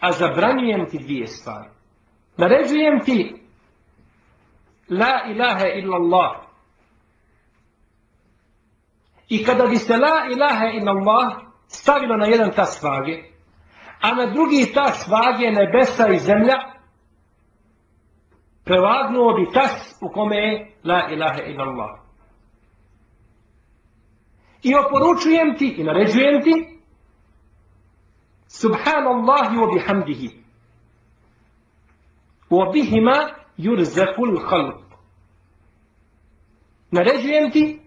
a 0.00 0.12
zabranjujem 0.12 0.86
ti 0.90 0.98
dvije 0.98 1.26
stvari. 1.26 1.68
Naređujem 2.36 3.00
ti 3.04 3.34
la 4.88 5.32
ilaha 5.34 5.66
illallah. 5.74 6.32
I 9.28 9.44
kada 9.44 9.66
bi 9.66 9.76
se 9.76 9.96
la 9.96 10.26
ilaha 10.32 10.66
illallah 10.66 11.51
stavilo 11.72 12.16
na 12.16 12.26
jedan 12.26 12.50
tas 12.56 12.82
vage, 12.82 13.22
a 14.00 14.14
na 14.14 14.26
drugi 14.26 14.72
tas 14.74 15.08
vage 15.08 15.50
nebesa 15.50 16.08
i 16.08 16.18
zemlja, 16.18 16.56
prevagnuo 18.64 19.32
bi 19.34 19.52
tas 19.52 19.98
u 20.00 20.08
kome 20.08 20.36
je 20.36 20.76
la 20.84 21.08
ilaha 21.10 21.42
illallah. 21.42 21.90
I 24.62 24.74
oporučujem 24.74 25.56
ti 25.58 25.74
i 25.78 25.84
naređujem 25.84 26.42
ti 26.42 26.78
Subhanallahi 28.46 29.56
wa 29.56 29.74
bihamdihi. 29.74 30.28
Wa 32.50 32.72
bihima 32.72 33.30
yurzaqul 33.58 34.36
khalq. 34.48 34.82
Naređujem 36.90 37.50
ti 37.50 37.80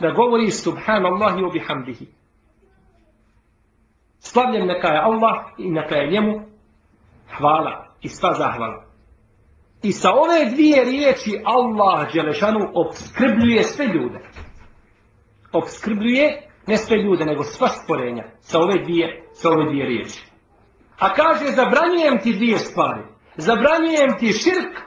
da 0.00 0.10
govori 0.10 0.50
Subhanallahi 0.50 1.42
wa 1.42 1.52
bihamdihi. 1.52 2.21
Slavljen 4.32 4.66
neka 4.66 4.88
je 4.88 5.00
Allah 5.00 5.36
i 5.58 5.70
neka 5.70 5.94
je 5.94 6.10
njemu 6.10 6.40
hvala 7.36 7.86
i 8.00 8.08
sva 8.08 8.32
zahvala. 8.32 8.84
I 9.82 9.92
sa 9.92 10.10
ove 10.12 10.50
dvije 10.54 10.84
riječi 10.84 11.42
Allah 11.44 12.12
Đelešanu 12.12 12.60
obskrbljuje 12.74 13.62
sve 13.62 13.86
ljude. 13.86 14.20
Obskrbljuje 15.52 16.48
ne 16.66 16.76
sve 16.76 16.96
ljude, 16.96 17.24
nego 17.24 17.42
sva 17.42 17.68
stvorenja 17.68 18.24
sa 18.40 18.58
ove 18.58 18.82
dvije, 18.84 19.28
sa 19.32 19.50
ove 19.50 19.64
dvije 19.64 19.86
riječi. 19.86 20.24
A 20.98 21.14
kaže, 21.14 21.44
zabranjujem 21.44 22.18
ti 22.22 22.32
dvije 22.32 22.58
stvari. 22.58 23.02
Zabranjujem 23.36 24.18
ti 24.18 24.32
širk 24.32 24.80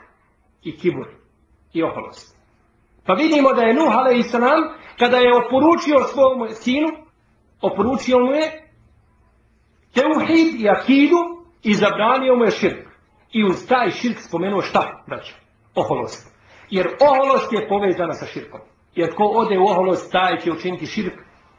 i 0.64 0.78
kibur 0.78 1.08
i 1.74 1.84
oholost. 1.84 2.38
Pa 3.06 3.14
vidimo 3.14 3.54
da 3.54 3.62
je 3.62 3.74
Nuh, 3.74 3.98
ale 3.98 4.20
i 4.20 4.24
kada 5.00 5.18
je 5.18 5.36
oporučio 5.36 6.08
svom 6.12 6.50
sinu, 6.50 6.88
oporučio 7.62 8.20
mu 8.20 8.32
je 8.32 8.65
teuhid 9.96 10.62
i 10.62 10.70
akidu 10.70 11.22
i 11.64 11.74
zabranio 11.74 12.36
mu 12.36 12.44
je 12.44 12.52
širk. 12.52 12.88
I 13.32 13.44
uz 13.44 13.68
taj 13.68 13.90
širk 13.92 14.18
spomenuo 14.20 14.62
šta, 14.62 15.04
braćo? 15.08 15.36
Oholost. 15.76 16.36
Jer 16.70 16.88
oholost 17.02 17.54
je 17.54 17.68
povezana 17.68 18.14
sa 18.14 18.26
širkom. 18.26 18.60
Jer 18.96 19.16
ko 19.16 19.24
ode 19.24 19.60
u 19.60 19.64
oholost, 19.64 20.12
taj 20.12 20.40
će 20.40 20.52
učiniti 20.52 20.86
širk, 20.86 21.14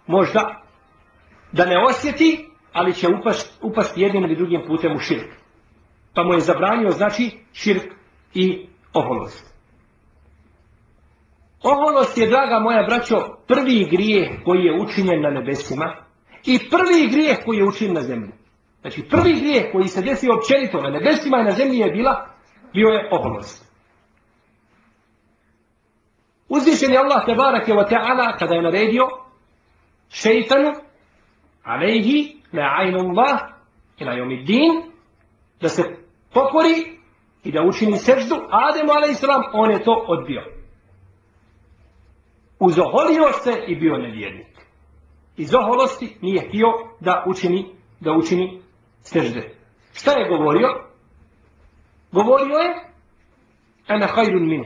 možda 0.07 0.63
da 1.53 1.67
ne 1.67 1.85
osjeti, 1.89 2.49
ali 2.73 2.95
će 2.95 3.09
upast, 3.21 3.59
upasti 3.63 4.01
jednim 4.01 4.25
ili 4.25 4.37
drugim 4.37 4.63
putem 4.67 4.97
u 4.97 4.99
širk. 4.99 5.31
Pa 6.15 6.25
mu 6.25 6.35
je 6.35 6.41
zabranio, 6.41 6.91
znači, 6.91 7.31
širk 7.53 7.85
i 8.35 8.69
oholost. 8.93 9.57
Oholost 11.63 12.19
je, 12.19 12.27
draga 12.27 12.59
moja 12.59 12.83
braćo, 12.83 13.17
prvi 13.49 13.89
grijeh 13.91 14.29
koji 14.45 14.65
je 14.65 14.81
učinjen 14.83 15.23
na 15.23 15.31
nebesima 15.31 16.06
i 16.47 16.59
prvi 16.71 17.09
grijeh 17.11 17.37
koji 17.45 17.57
je 17.57 17.65
učin 17.65 17.93
na 17.93 18.03
zemlji. 18.03 18.33
Znači, 18.81 19.03
prvi 19.11 19.33
grijeh 19.41 19.73
koji 19.73 19.89
se 19.89 20.03
desio 20.03 20.35
općenito 20.35 20.81
na 20.81 20.91
nebesima 20.91 21.39
i 21.41 21.45
na 21.45 21.51
zemlji 21.51 21.79
je 21.79 21.91
bila, 21.91 22.27
bio 22.75 22.89
je 22.89 23.09
oholost. 23.13 23.67
Uzvišen 26.49 26.93
je 26.93 26.99
Allah 26.99 27.27
tebarak 27.27 27.69
je 27.69 27.75
wa 27.75 27.89
ta'ala 27.91 28.39
kada 28.39 28.55
je 28.55 28.63
naredio 28.63 29.09
šeitanu 30.11 30.73
alejhi 31.65 32.37
la'ainullah 32.53 33.39
ila 33.99 34.13
din 34.47 34.93
da 35.61 35.69
se 35.69 35.83
pokori 36.33 36.99
i 37.45 37.53
da 37.53 37.63
učini 37.63 37.99
seždu 37.99 38.37
Ademu 38.51 38.93
alejsalam 38.93 39.43
on 39.53 39.71
je 39.71 39.85
to 39.85 40.05
odbio 40.09 40.43
uzoholio 42.61 43.33
se 43.43 43.65
i 43.67 43.77
bio 43.77 43.97
nevjernik 43.97 44.56
iz 45.37 45.55
oholosti 45.55 46.17
nije 46.23 46.49
htio 46.49 46.69
da 47.01 47.25
učini 47.27 47.67
da 48.01 48.13
učini 48.13 48.63
sežde 49.03 49.55
šta 49.93 50.13
je 50.13 50.29
govorio 50.29 50.69
govorio 52.13 52.57
je 52.57 52.75
ana 53.87 54.07
khairun 54.07 54.49
min 54.49 54.65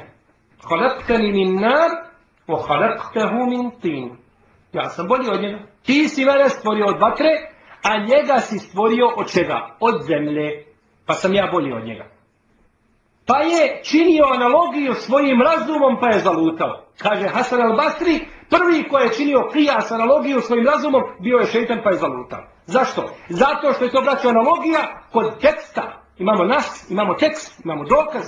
khalaqtani 0.62 1.32
min 1.32 1.60
nar 1.60 1.90
wa 2.48 2.66
khalaqtahu 2.66 3.48
min 3.48 3.70
tin 3.80 4.16
ja 4.72 4.88
sam 4.88 5.08
bolji 5.08 5.28
od 5.30 5.40
njega 5.42 5.58
ti 5.82 6.08
si 6.08 6.24
mene 6.24 6.48
stvorio 6.48 6.86
od 6.86 7.00
vatre 7.00 7.50
a 7.82 7.98
njega 7.98 8.40
si 8.40 8.58
stvorio 8.58 9.06
od 9.16 9.32
čega? 9.32 9.76
Od 9.80 10.02
zemlje. 10.02 10.64
Pa 11.06 11.14
sam 11.14 11.34
ja 11.34 11.50
bolji 11.52 11.72
od 11.72 11.84
njega. 11.84 12.06
Pa 13.26 13.38
je 13.38 13.80
činio 13.84 14.24
analogiju 14.24 14.94
svojim 14.94 15.42
razumom 15.42 15.96
pa 16.00 16.06
je 16.06 16.20
zalutao. 16.20 16.84
Kaže 16.98 17.28
Hasan 17.28 17.60
al-Basri, 17.60 18.20
prvi 18.50 18.88
ko 18.88 18.98
je 18.98 19.12
činio 19.12 19.48
kijas 19.52 19.92
analogiju 19.92 20.40
svojim 20.40 20.66
razumom, 20.66 21.02
bio 21.20 21.36
je 21.38 21.46
šeitan 21.46 21.80
pa 21.84 21.90
je 21.90 21.96
zalutao. 21.96 22.42
Zašto? 22.66 23.02
Zato 23.28 23.72
što 23.72 23.84
je 23.84 23.90
to 23.90 24.02
braćo 24.02 24.28
analogija 24.28 24.80
kod 25.12 25.40
teksta. 25.40 26.02
Imamo 26.18 26.44
nas, 26.44 26.90
imamo 26.90 27.14
tekst, 27.14 27.64
imamo 27.64 27.84
dokaz, 27.84 28.26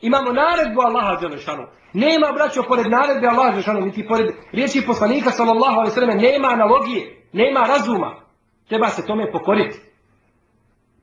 imamo 0.00 0.32
naredbu 0.32 0.80
Allaha 0.80 1.20
Đelešanu. 1.20 1.66
Nema 1.92 2.32
braćo 2.32 2.62
pored 2.62 2.86
naredbe 2.90 3.26
Allaha 3.26 3.50
Đelešanu, 3.50 3.80
niti 3.80 4.06
pored 4.06 4.26
riječi 4.52 4.86
poslanika 4.86 5.30
sallallahu 5.30 5.74
alaihi 5.74 5.94
sallam, 5.94 6.18
nema 6.18 6.48
analogije, 6.48 7.28
nema 7.32 7.60
razuma. 7.60 8.16
Treba 8.68 8.88
se 8.88 9.06
tome 9.06 9.32
pokoriti. 9.32 9.80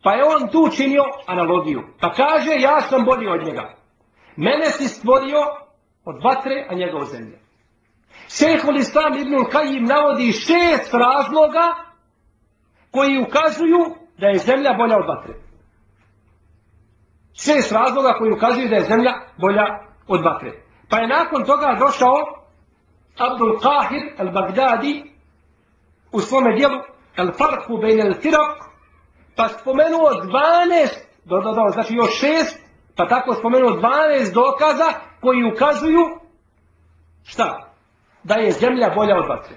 Pa 0.04 0.13
je 0.13 0.24
on 0.24 0.50
tu 0.52 0.69
činio 0.76 1.04
analogiju. 1.26 1.82
Pa 2.00 2.13
kaže, 2.13 2.52
ja 2.60 2.82
sam 2.82 3.06
bolji 3.06 3.28
od 3.28 3.45
njega. 3.45 3.74
Mene 4.36 4.65
si 4.65 4.88
stvorio 4.88 5.39
od 6.06 6.24
vatre, 6.24 6.67
a 6.69 6.74
njega 6.76 6.97
od 6.97 7.08
zemlje. 7.08 7.40
Šehul 8.38 8.78
Islam 8.78 9.13
ibn 9.17 9.46
Kajim 9.52 9.84
navodi 9.86 10.32
šest 10.32 10.94
razloga 10.94 11.76
koji 12.91 13.24
ukazuju 13.28 13.82
da 14.17 14.28
je 14.28 14.38
zemlja 14.38 14.74
bolja 14.78 14.98
od 14.98 15.08
vatre. 15.08 15.34
Šest 17.34 17.72
razloga 17.72 18.13
koji 18.17 18.32
ukazuju 18.32 18.70
da 18.70 18.76
je 18.76 18.89
zemlja 18.91 19.13
bolja 19.38 19.65
od 20.08 20.24
vatre. 20.24 20.52
Pa 20.89 20.98
je 20.98 21.08
nakon 21.08 21.46
toga 21.46 21.78
došao 21.80 22.17
Abdul 23.17 23.60
Qahir 23.60 24.04
al-Baghdadi 24.17 25.12
u 26.12 26.20
svome 26.20 26.56
dijelu 26.56 26.80
al-Farku 27.17 27.82
bejn 27.82 28.00
al-Firak 28.00 28.56
pa 29.36 29.48
spomenuo 29.48 30.10
12, 30.10 30.88
dodao, 31.26 31.70
znači 31.70 31.94
još 31.94 32.20
šest 32.20 32.60
pa 32.96 33.08
tako 33.08 33.34
spomenuo 33.34 33.70
12 33.70 34.34
dokaza 34.34 34.94
koji 35.22 35.52
ukazuju, 35.54 36.04
šta? 37.24 37.70
Da 38.23 38.36
je 38.36 38.51
zemlja 38.51 38.89
bolja 38.95 39.17
od 39.17 39.27
vatre. 39.29 39.55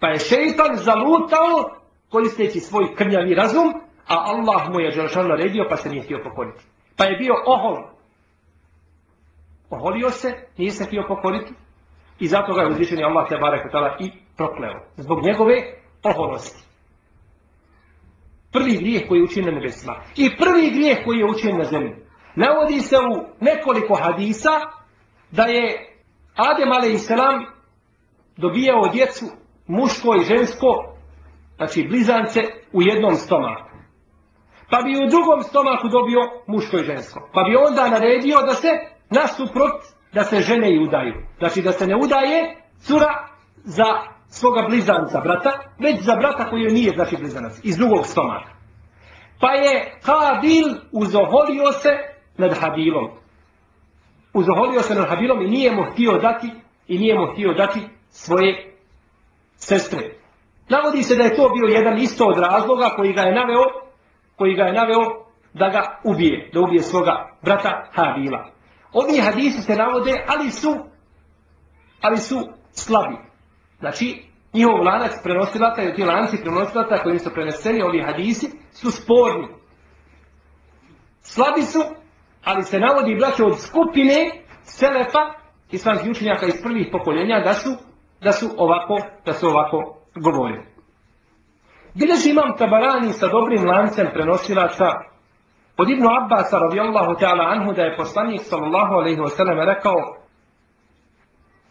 Pa 0.00 0.08
je 0.08 0.18
šeitan 0.18 0.76
zalutao 0.76 1.80
koristeći 2.08 2.60
svoj 2.60 2.94
krnjavi 2.94 3.34
razum, 3.34 3.72
a 4.08 4.14
Allah 4.26 4.70
mu 4.70 4.80
je 4.80 4.90
Đelšan 4.90 5.28
naredio 5.28 5.66
pa 5.70 5.76
se 5.76 5.88
nije 5.88 6.02
htio 6.02 6.20
pokoriti. 6.24 6.64
Pa 6.96 7.04
je 7.04 7.16
bio 7.16 7.34
ohol. 7.46 7.76
Oholio 9.70 10.10
se, 10.10 10.34
nije 10.56 10.70
se 10.70 10.84
htio 10.84 11.04
pokoriti 11.08 11.54
i 12.18 12.26
zato 12.28 12.54
ga 12.54 12.60
je 12.62 12.68
uzvišeni 12.68 13.04
Allah 13.04 13.28
te 13.28 13.36
barek 13.36 13.66
i 14.00 14.12
prokleo. 14.36 14.80
Zbog 14.96 15.22
njegove 15.22 15.54
oholosti. 16.02 16.64
Prvi 18.52 18.76
grijeh 18.76 19.02
koji 19.08 19.18
je 19.18 19.24
učinjen 19.24 19.54
na 19.54 19.60
nebesima. 19.60 19.94
I 20.16 20.36
prvi 20.36 20.70
grijeh 20.70 20.98
koji 21.04 21.18
je 21.18 21.30
učinjen 21.30 21.58
na 21.58 21.64
zemlji. 21.64 21.94
Navodi 22.34 22.80
se 22.80 22.96
u 22.96 23.26
nekoliko 23.40 23.94
hadisa 23.94 24.50
da 25.30 25.42
je 25.42 25.93
Adem 26.36 26.72
a.s. 26.72 27.08
dobijao 28.36 28.88
djecu 28.92 29.24
muško 29.66 30.14
i 30.14 30.24
žensko, 30.24 30.66
znači 31.56 31.86
blizance, 31.88 32.40
u 32.72 32.82
jednom 32.82 33.14
stomaku. 33.14 33.70
Pa 34.70 34.82
bi 34.82 35.04
u 35.04 35.10
drugom 35.10 35.42
stomaku 35.42 35.88
dobio 35.88 36.20
muško 36.46 36.76
i 36.76 36.84
žensko. 36.84 37.28
Pa 37.34 37.42
bi 37.42 37.56
onda 37.56 37.88
naredio 37.88 38.36
da 38.46 38.54
se 38.54 38.68
nasuprot, 39.10 39.82
da 40.12 40.24
se 40.24 40.40
žene 40.40 40.74
i 40.74 40.82
udaju. 40.86 41.14
Znači 41.38 41.62
da 41.62 41.72
se 41.72 41.86
ne 41.86 41.96
udaje 41.96 42.56
cura 42.80 43.28
za 43.64 43.84
svoga 44.28 44.62
blizanca 44.68 45.20
brata, 45.20 45.50
već 45.78 46.00
za 46.00 46.16
brata 46.16 46.50
koji 46.50 46.72
nije 46.72 46.92
znači 46.94 47.16
blizanac, 47.16 47.60
iz 47.62 47.76
drugog 47.76 48.06
stomaka. 48.06 48.50
Pa 49.40 49.50
je 49.52 49.98
Kabil 50.02 50.68
uzoholio 50.92 51.72
se 51.72 51.90
nad 52.36 52.58
Habilom 52.60 53.23
uzaholio 54.34 54.82
se 54.82 54.94
nad 54.94 55.08
Habilom 55.08 55.42
i 55.42 55.50
nije 55.50 55.72
mu 55.72 55.84
htio 55.92 56.18
dati 56.18 56.50
i 56.88 56.98
nije 56.98 57.18
mu 57.18 57.32
htio 57.32 57.52
dati 57.52 57.80
svoje 58.08 58.74
sestre. 59.56 60.00
Navodi 60.68 61.02
se 61.02 61.16
da 61.16 61.24
je 61.24 61.36
to 61.36 61.48
bio 61.48 61.66
jedan 61.66 61.98
isto 61.98 62.24
od 62.24 62.38
razloga 62.38 62.90
koji 62.96 63.12
ga 63.12 63.20
je 63.20 63.34
naveo, 63.34 63.64
koji 64.36 64.54
ga 64.54 64.62
je 64.62 64.72
naveo 64.72 65.24
da 65.52 65.68
ga 65.68 66.00
ubije, 66.04 66.50
da 66.52 66.60
ubije 66.60 66.82
svoga 66.82 67.36
brata 67.42 67.88
Habila. 67.92 68.50
Ovi 68.92 69.20
hadisi 69.20 69.62
se 69.62 69.76
navode, 69.76 70.24
ali 70.26 70.50
su 70.50 70.74
ali 72.04 72.18
su 72.18 72.48
slabi. 72.72 73.16
Znači, 73.78 74.22
njihov 74.52 74.74
lanac 74.74 75.12
prenosilata 75.22 75.82
i 75.82 75.94
ti 75.94 76.04
lanci 76.04 76.36
prenosilata 76.42 77.02
kojim 77.02 77.18
su 77.18 77.30
preneseni 77.34 77.82
ovi 77.82 78.02
hadisi 78.02 78.50
su 78.72 78.90
sporni. 78.90 79.48
Slabi 81.22 81.62
su, 81.62 81.78
ali 82.44 82.62
se 82.62 82.78
navodi 82.78 83.14
braće 83.14 83.44
od 83.44 83.60
skupine 83.60 84.30
Selefa, 84.62 85.22
islamskih 85.70 86.10
učenjaka 86.10 86.46
iz 86.46 86.62
prvih 86.62 86.88
pokoljenja, 86.92 87.40
da 87.40 87.54
su, 87.54 87.70
da 88.22 88.32
su 88.32 88.46
ovako, 88.56 88.96
da 89.26 89.32
su 89.32 89.46
ovako 89.46 89.96
govorili. 90.14 90.66
Bileži 91.94 92.30
imam 92.30 92.56
tabarani 92.58 93.12
sa 93.12 93.28
dobrim 93.28 93.66
lancem 93.66 94.06
prenosilaca 94.12 94.88
od 95.76 95.90
Ibnu 95.90 96.08
Abbasa 96.22 96.58
radijallahu 96.58 97.14
ta'ala 97.20 97.44
anhu 97.54 97.72
da 97.72 97.82
je 97.82 97.96
poslanik 97.96 98.40
sallallahu 98.40 98.94
alaihi 98.94 99.20
wa 99.20 99.28
sallam 99.28 99.58
rekao 99.58 100.16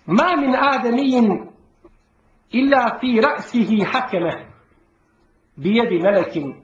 Ma 0.05 0.35
min 0.37 0.55
ademijin 0.55 1.49
illa 2.51 2.97
fi 2.99 3.21
ra'sihi 3.21 3.85
hakeme 3.93 4.47
bijedi 5.55 5.99
melekin 5.99 6.63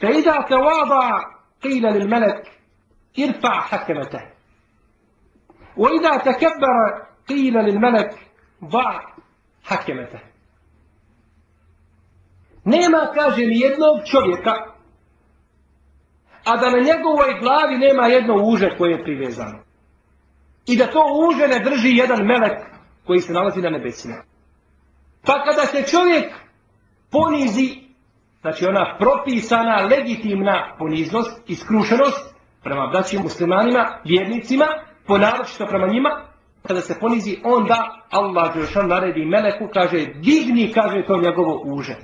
فإذا 0.00 0.40
تواضع 0.48 1.22
قيل 1.62 1.82
للملك 1.82 2.53
ارفع 3.19 3.61
حكمته 3.61 4.21
وإذا 5.77 6.17
تكبر 6.17 7.07
قيل 7.27 7.53
للملك 7.53 8.11
ضع 8.63 8.99
حكمته 9.63 10.19
Nema, 12.65 13.11
kaže, 13.13 13.45
ni 13.45 13.59
jednog 13.59 13.97
čovjeka, 14.11 14.53
a 16.43 16.57
da 16.57 16.69
na 16.69 16.79
njegovoj 16.79 17.39
glavi 17.39 17.77
nema 17.77 18.07
jedno 18.07 18.35
uže 18.43 18.69
koje 18.77 18.91
je 18.91 19.03
privezano. 19.03 19.59
I 20.65 20.77
da 20.77 20.91
to 20.91 21.03
uže 21.29 21.47
ne 21.47 21.59
drži 21.59 21.89
jedan 21.89 22.25
melek 22.25 22.59
koji 23.05 23.19
se 23.19 23.33
nalazi 23.33 23.61
na 23.61 23.69
nebesima. 23.69 24.15
Pa 25.25 25.43
kada 25.43 25.65
se 25.65 25.83
čovjek 25.91 26.33
ponizi, 27.11 27.81
znači 28.41 28.65
ona 28.65 28.97
propisana, 28.99 29.87
legitimna 29.91 30.75
poniznost 30.79 31.49
i 31.49 31.55
skrušenost 31.55 32.32
prema 32.64 32.86
braćim 32.86 33.22
muslimanima, 33.22 33.98
vjernicima, 34.04 34.66
ponaročito 35.06 35.66
prema 35.66 35.86
njima, 35.86 36.10
kada 36.66 36.80
se 36.80 36.94
ponizi, 37.00 37.36
onda 37.44 38.06
Allah 38.10 38.54
Đelšan 38.54 38.88
naredi 38.88 39.24
meleku, 39.24 39.68
kaže, 39.74 40.06
digni, 40.06 40.72
kaže 40.72 41.04
to 41.06 41.20
njegovo 41.20 41.62
uže. 41.64 41.96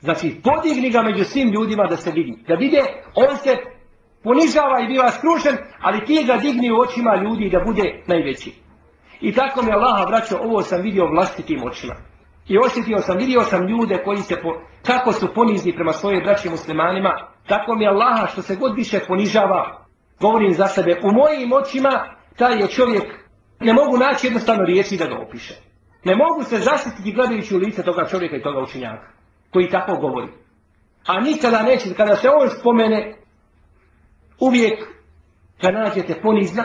Znači, 0.00 0.40
podigni 0.44 0.90
ga 0.90 1.02
među 1.02 1.24
svim 1.24 1.48
ljudima 1.48 1.86
da 1.86 1.96
se 1.96 2.10
vidi. 2.10 2.38
Da 2.48 2.54
vide, 2.54 2.82
on 3.14 3.36
se 3.36 3.56
ponižava 4.22 4.80
i 4.80 4.86
biva 4.86 5.10
skrušen, 5.10 5.56
ali 5.80 6.04
ti 6.04 6.24
ga 6.26 6.36
digni 6.36 6.70
u 6.70 6.80
očima 6.80 7.16
ljudi 7.16 7.50
da 7.50 7.60
bude 7.66 8.02
najveći. 8.06 8.52
I 9.20 9.32
tako 9.32 9.62
mi 9.62 9.72
Allah 9.72 10.08
vraćao, 10.08 10.38
ovo 10.42 10.62
sam 10.62 10.82
vidio 10.82 11.10
vlastitim 11.10 11.62
očima. 11.64 11.94
I 12.48 12.58
osjetio 12.58 12.98
sam, 12.98 13.16
vidio 13.16 13.40
sam 13.40 13.68
ljude 13.68 14.02
koji 14.04 14.18
se, 14.18 14.36
po, 14.42 14.60
kako 14.86 15.12
su 15.12 15.34
ponizni 15.34 15.74
prema 15.74 15.92
svoje 15.92 16.20
braći 16.20 16.50
muslimanima, 16.50 17.10
tako 17.48 17.74
mi 17.74 17.86
Allaha 17.86 18.26
što 18.26 18.42
se 18.42 18.56
god 18.56 18.76
više 18.76 19.00
ponižava, 19.08 19.86
govorim 20.20 20.54
za 20.54 20.66
sebe, 20.66 21.00
u 21.02 21.12
mojim 21.12 21.52
očima 21.52 22.16
taj 22.36 22.58
je 22.58 22.68
čovjek, 22.68 23.04
ne 23.60 23.72
mogu 23.72 23.96
naći 23.98 24.26
jednostavno 24.26 24.64
riječi 24.64 24.96
da 24.96 25.06
ga 25.06 25.18
opiše. 25.18 25.54
Ne 26.04 26.16
mogu 26.16 26.42
se 26.42 26.58
zaštititi 26.58 27.12
gledajući 27.12 27.54
u 27.54 27.58
lice 27.58 27.82
toga 27.82 28.06
čovjeka 28.06 28.36
i 28.36 28.42
toga 28.42 28.60
učinjaka, 28.60 29.08
koji 29.52 29.70
tako 29.70 29.96
govori. 29.96 30.28
A 31.06 31.20
nikada 31.20 31.62
neće, 31.62 31.94
kada 31.94 32.16
se 32.16 32.28
on 32.28 32.48
spomene, 32.60 33.16
uvijek 34.40 34.78
ga 35.62 35.70
nađete 35.70 36.20
ponizna, 36.22 36.64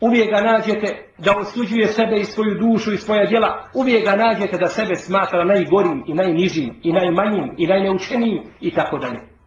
uvijek 0.00 0.30
ga 0.30 0.40
nađete 0.40 1.12
da 1.18 1.36
osuđuje 1.38 1.86
sebe 1.86 2.16
i 2.20 2.24
svoju 2.24 2.54
dušu 2.54 2.92
i 2.92 2.98
svoja 2.98 3.26
djela, 3.26 3.68
uvijek 3.74 4.04
ga 4.04 4.16
nađete 4.16 4.58
da 4.58 4.66
sebe 4.66 4.94
smatra 4.94 5.44
najgorim 5.44 6.04
i 6.06 6.14
najnižim 6.14 6.80
i 6.82 6.92
najmanjim 6.92 7.54
i 7.56 7.66
najneučenijim 7.66 8.42
i 8.60 8.74
tako 8.74 8.98
dalje. 8.98 9.37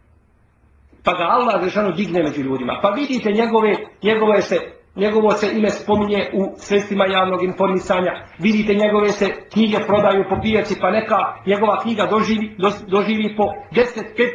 Pa 1.04 1.12
ga 1.12 1.24
Allah 1.24 1.64
Žešanu 1.64 1.92
digne 1.92 2.24
među 2.24 2.42
ljudima. 2.42 2.80
Pa 2.82 2.90
vidite 2.90 3.32
njegove, 3.32 3.76
njegove 4.04 4.42
se, 4.42 4.58
njegovo 4.96 5.32
se 5.32 5.48
ime 5.58 5.70
spominje 5.70 6.30
u 6.34 6.42
sredstvima 6.58 7.06
javnog 7.06 7.44
informisanja. 7.44 8.12
Vidite 8.40 8.74
njegove 8.74 9.10
se 9.10 9.28
knjige 9.54 9.78
prodaju 9.88 10.26
po 10.30 10.36
pijaci 10.42 10.76
pa 10.82 10.92
neka 10.92 11.18
njegova 11.46 11.82
knjiga 11.82 12.06
doživi, 12.06 12.56
do, 12.58 12.72
doživi 12.88 13.36
po 13.38 13.44
10, 13.44 13.84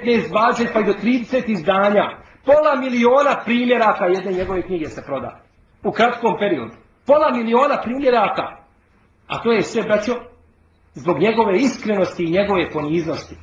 15, 0.05 0.31
20 0.31 0.67
pa 0.73 0.81
i 0.81 0.85
do 0.85 0.93
30 0.93 1.51
izdanja. 1.51 2.05
Pola 2.45 2.75
miliona 2.81 3.43
primjeraka 3.45 4.05
jedne 4.07 4.33
njegove 4.33 4.63
knjige 4.63 4.87
se 4.87 5.03
proda. 5.07 5.41
U 5.85 5.91
kratkom 5.93 6.37
periodu. 6.39 6.75
Pola 7.07 7.31
miliona 7.31 7.77
primjeraka. 7.83 8.43
A 9.27 9.43
to 9.43 9.53
je 9.53 9.63
sve, 9.63 9.83
braćo, 9.83 10.13
zbog 10.95 11.19
njegove 11.19 11.59
iskrenosti 11.59 12.25
i 12.25 12.31
njegove 12.31 12.71
poniznosti. 12.71 13.37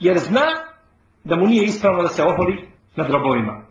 Jer 0.00 0.18
zna 0.18 0.46
da 1.28 1.36
mu 1.36 1.46
nije 1.46 1.64
ispravno 1.64 2.02
da 2.02 2.08
se 2.08 2.22
oholi 2.22 2.68
na 2.96 3.08
drobovima. 3.08 3.62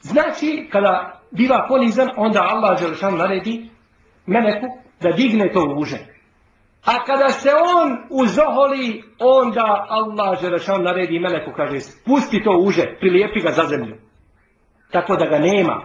Znači, 0.00 0.68
kada 0.72 1.20
biva 1.30 1.66
ponizan, 1.68 2.08
onda 2.16 2.40
Allah 2.42 2.80
Đelešan 2.80 3.16
naredi 3.16 3.70
Meleku 4.26 4.66
da 5.00 5.10
digne 5.10 5.52
to 5.52 5.74
uže. 5.76 5.98
A 6.84 7.04
kada 7.04 7.28
se 7.28 7.50
on 7.54 7.98
uzoholi, 8.10 9.02
onda 9.18 9.86
Allah 9.88 10.40
Đelešan 10.42 10.82
naredi 10.82 11.18
Meleku, 11.18 11.52
kaže, 11.56 11.80
spusti 11.80 12.42
to 12.44 12.50
uže, 12.66 12.96
prilijepi 13.00 13.40
ga 13.40 13.50
za 13.50 13.62
zemlju. 13.62 13.96
Tako 14.90 15.16
da 15.16 15.26
ga 15.26 15.38
nema. 15.38 15.82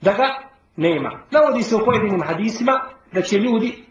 Da 0.00 0.12
ga 0.12 0.28
nema. 0.76 1.20
Navodi 1.30 1.62
se 1.62 1.76
u 1.76 1.84
pojedinim 1.84 2.22
hadisima 2.26 2.72
da 3.12 3.22
će 3.22 3.36
ljudi 3.36 3.84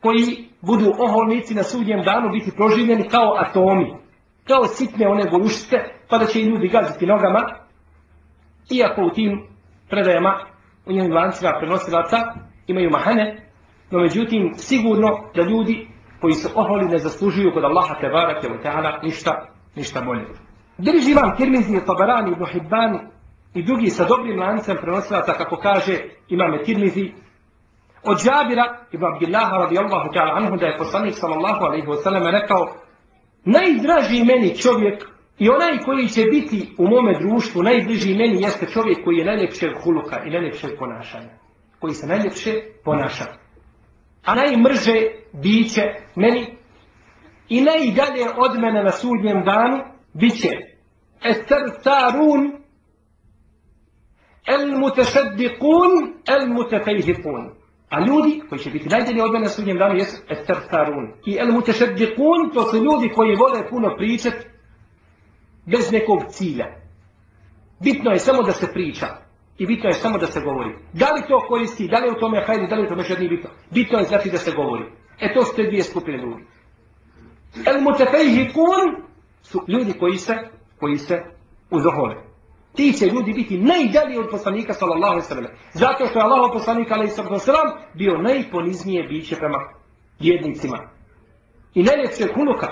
koji 0.00 0.48
budu 0.60 0.92
oholnici 0.98 1.54
na 1.54 1.62
sudnjem 1.62 2.02
danu 2.02 2.30
biti 2.32 2.56
proživljeni 2.56 3.08
kao 3.08 3.34
atomi. 3.38 4.07
Kao 4.48 4.64
sitne 4.64 5.08
one 5.08 5.30
golušice, 5.30 5.76
pa 6.08 6.18
da 6.18 6.26
će 6.26 6.40
i 6.40 6.44
ljudi 6.44 6.68
gaziti 6.68 7.06
nogama. 7.06 7.44
Iako 8.70 9.02
u 9.02 9.10
tim 9.10 9.46
predajama, 9.90 10.46
u 10.86 10.92
njenim 10.92 11.12
lancima 11.12 11.52
prenosilaca, 11.58 12.16
imaju 12.66 12.90
mahane, 12.90 13.48
no 13.90 13.98
međutim 13.98 14.52
sigurno 14.56 15.08
da 15.34 15.42
ljudi 15.42 15.88
koji 16.20 16.34
su 16.34 16.48
oholi 16.54 16.84
ne 16.84 16.98
zaslužuju 16.98 17.52
kod 17.54 17.64
Allaha 17.64 17.94
te 18.00 18.08
barake 18.08 18.48
u 18.48 18.62
ta'ala 18.64 19.02
ništa, 19.02 19.46
ništa 19.76 20.00
bolje. 20.00 20.24
Drži 20.78 21.14
vam 21.14 21.36
Tirmizi, 21.36 21.80
Tabarani, 21.86 22.32
Ibn 22.32 22.44
Hibban 22.52 22.98
i 23.54 23.62
drugi 23.62 23.90
sa 23.90 24.04
dobrim 24.04 24.40
lancem 24.40 24.76
prenosilaca, 24.80 25.32
kako 25.32 25.56
kaže 25.56 25.94
imame 26.28 26.62
Tirmizi, 26.62 27.12
od 28.04 28.18
Džabira 28.18 28.64
ibn 28.92 29.04
Abdillaha 29.04 29.56
radijallahu 29.56 30.08
ta'ala 30.14 30.36
anhu 30.36 30.56
da 30.56 30.66
je 30.66 30.78
poslanik 30.78 31.14
sallallahu 31.14 31.64
alaihi 31.64 31.86
wa 31.86 32.02
sallam 32.02 32.26
rekao 32.26 32.66
najdraži 33.44 34.24
meni 34.24 34.56
čovjek 34.56 35.04
i 35.38 35.48
onaj 35.48 35.78
koji 35.84 36.08
će 36.08 36.22
biti 36.22 36.74
u 36.78 36.88
mome 36.88 37.18
društvu 37.18 37.62
najbliži 37.62 38.14
meni 38.14 38.42
jeste 38.42 38.66
čovjek 38.66 39.04
koji 39.04 39.16
je 39.16 39.24
najljepšeg 39.24 39.70
huluka 39.82 40.24
i 40.24 40.30
najljepšeg 40.30 40.70
ponašanja. 40.78 41.30
Koji 41.78 41.94
se 41.94 42.06
najljepše 42.06 42.52
ponaša. 42.84 43.26
A 44.24 44.34
najmrže 44.34 45.00
biće 45.32 45.82
meni 46.16 46.46
i 47.48 47.60
najdalje 47.60 48.24
od 48.36 48.58
mene 48.60 48.82
na 48.82 48.90
sudnjem 48.90 49.44
danu 49.44 49.78
biće 50.14 50.50
Ester 51.24 51.82
Tarun 51.84 52.58
El 54.48 54.78
mutešeddiqun, 54.80 56.22
el 56.24 56.46
mutefejhifun. 56.48 57.57
A 57.88 58.00
ljudi 58.06 58.42
koji 58.48 58.58
će 58.58 58.70
biti 58.70 58.88
najdjelji 58.88 59.20
od 59.20 59.32
mene 59.32 59.44
na 59.44 59.50
sudnjem 59.50 59.78
danu 59.78 59.94
jesu 59.94 60.22
etertarun. 60.28 61.12
I 61.26 61.36
el 61.40 61.52
mutešeddiqun, 61.52 62.52
to 62.54 62.62
su 62.62 62.76
ljudi 62.76 63.12
koji 63.14 63.36
vole 63.36 63.68
puno 63.70 63.96
pričat 63.96 64.34
bez 65.66 65.92
nekog 65.92 66.18
cilja. 66.28 66.66
Bitno 67.80 68.10
je 68.10 68.18
samo 68.18 68.42
da 68.42 68.52
se 68.52 68.72
priča. 68.72 69.06
I 69.58 69.66
bitno 69.66 69.88
je 69.88 69.94
samo 69.94 70.18
da 70.18 70.26
se 70.26 70.40
govori. 70.40 70.74
Da 70.92 71.12
li 71.12 71.22
to 71.28 71.44
koristi, 71.48 71.88
da 71.88 71.98
li 71.98 72.10
u 72.10 72.20
tome 72.20 72.44
hajde, 72.46 72.66
da 72.66 72.76
li 72.76 72.86
u 72.86 72.88
tome 72.88 73.04
što 73.04 73.16
nije 73.18 73.28
bitno. 73.28 73.50
Bitno 73.70 73.98
je 73.98 74.04
znači 74.04 74.30
da 74.30 74.38
se 74.38 74.52
govori. 74.56 74.84
E 75.20 75.34
to 75.34 75.44
su 75.44 75.56
te 75.56 75.62
dvije 75.62 75.82
skupine 75.82 76.18
ljudi. 76.18 76.44
El 77.66 77.80
mutefejhikun 77.80 79.02
su 79.42 79.64
ljudi 79.68 79.92
koji 79.98 80.16
se, 80.16 80.34
koji 80.78 80.98
se 80.98 81.22
uzohole 81.70 82.27
ti 82.76 82.92
će 82.92 83.06
ljudi 83.06 83.32
biti 83.32 83.58
najdalji 83.58 84.18
od 84.18 84.30
poslanika 84.30 84.72
sallallahu 84.72 85.12
alejhi 85.12 85.28
ve 85.28 85.34
sellem. 85.34 85.46
Zato 85.72 86.06
što 86.06 86.18
je 86.18 86.24
Allahov 86.24 86.52
poslanik 86.52 86.90
alejhi 86.90 87.12
sellem 87.12 87.68
bio 87.94 88.18
najponiznije 88.18 89.08
biće 89.08 89.36
prema 89.36 89.58
vjernicima. 90.20 90.78
I 91.74 91.82
najljepše 91.82 92.32
kunuka 92.34 92.68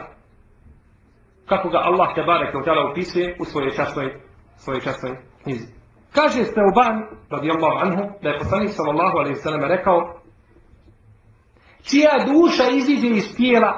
kako 1.46 1.68
ga 1.68 1.78
Allah 1.78 2.08
te 2.14 2.22
bareke 2.22 2.56
u 2.56 2.90
opisuje 2.90 3.36
u 3.40 3.44
svojoj 3.44 3.70
časnoj 3.70 4.26
svojoj 4.56 4.80
časnoj 4.80 5.16
knjizi. 5.42 5.66
Kaže 6.12 6.44
Steuban, 6.44 7.06
radijallahu 7.30 7.76
anhu, 7.78 8.02
da 8.22 8.28
je 8.28 8.38
poslanik 8.38 8.70
sallallahu 8.70 9.16
alejhi 9.16 9.34
ve 9.34 9.42
sellem 9.42 9.62
rekao 9.62 10.20
čija 11.82 12.12
duša 12.26 12.70
iziđe 12.70 13.08
iz 13.08 13.36
tijela, 13.36 13.72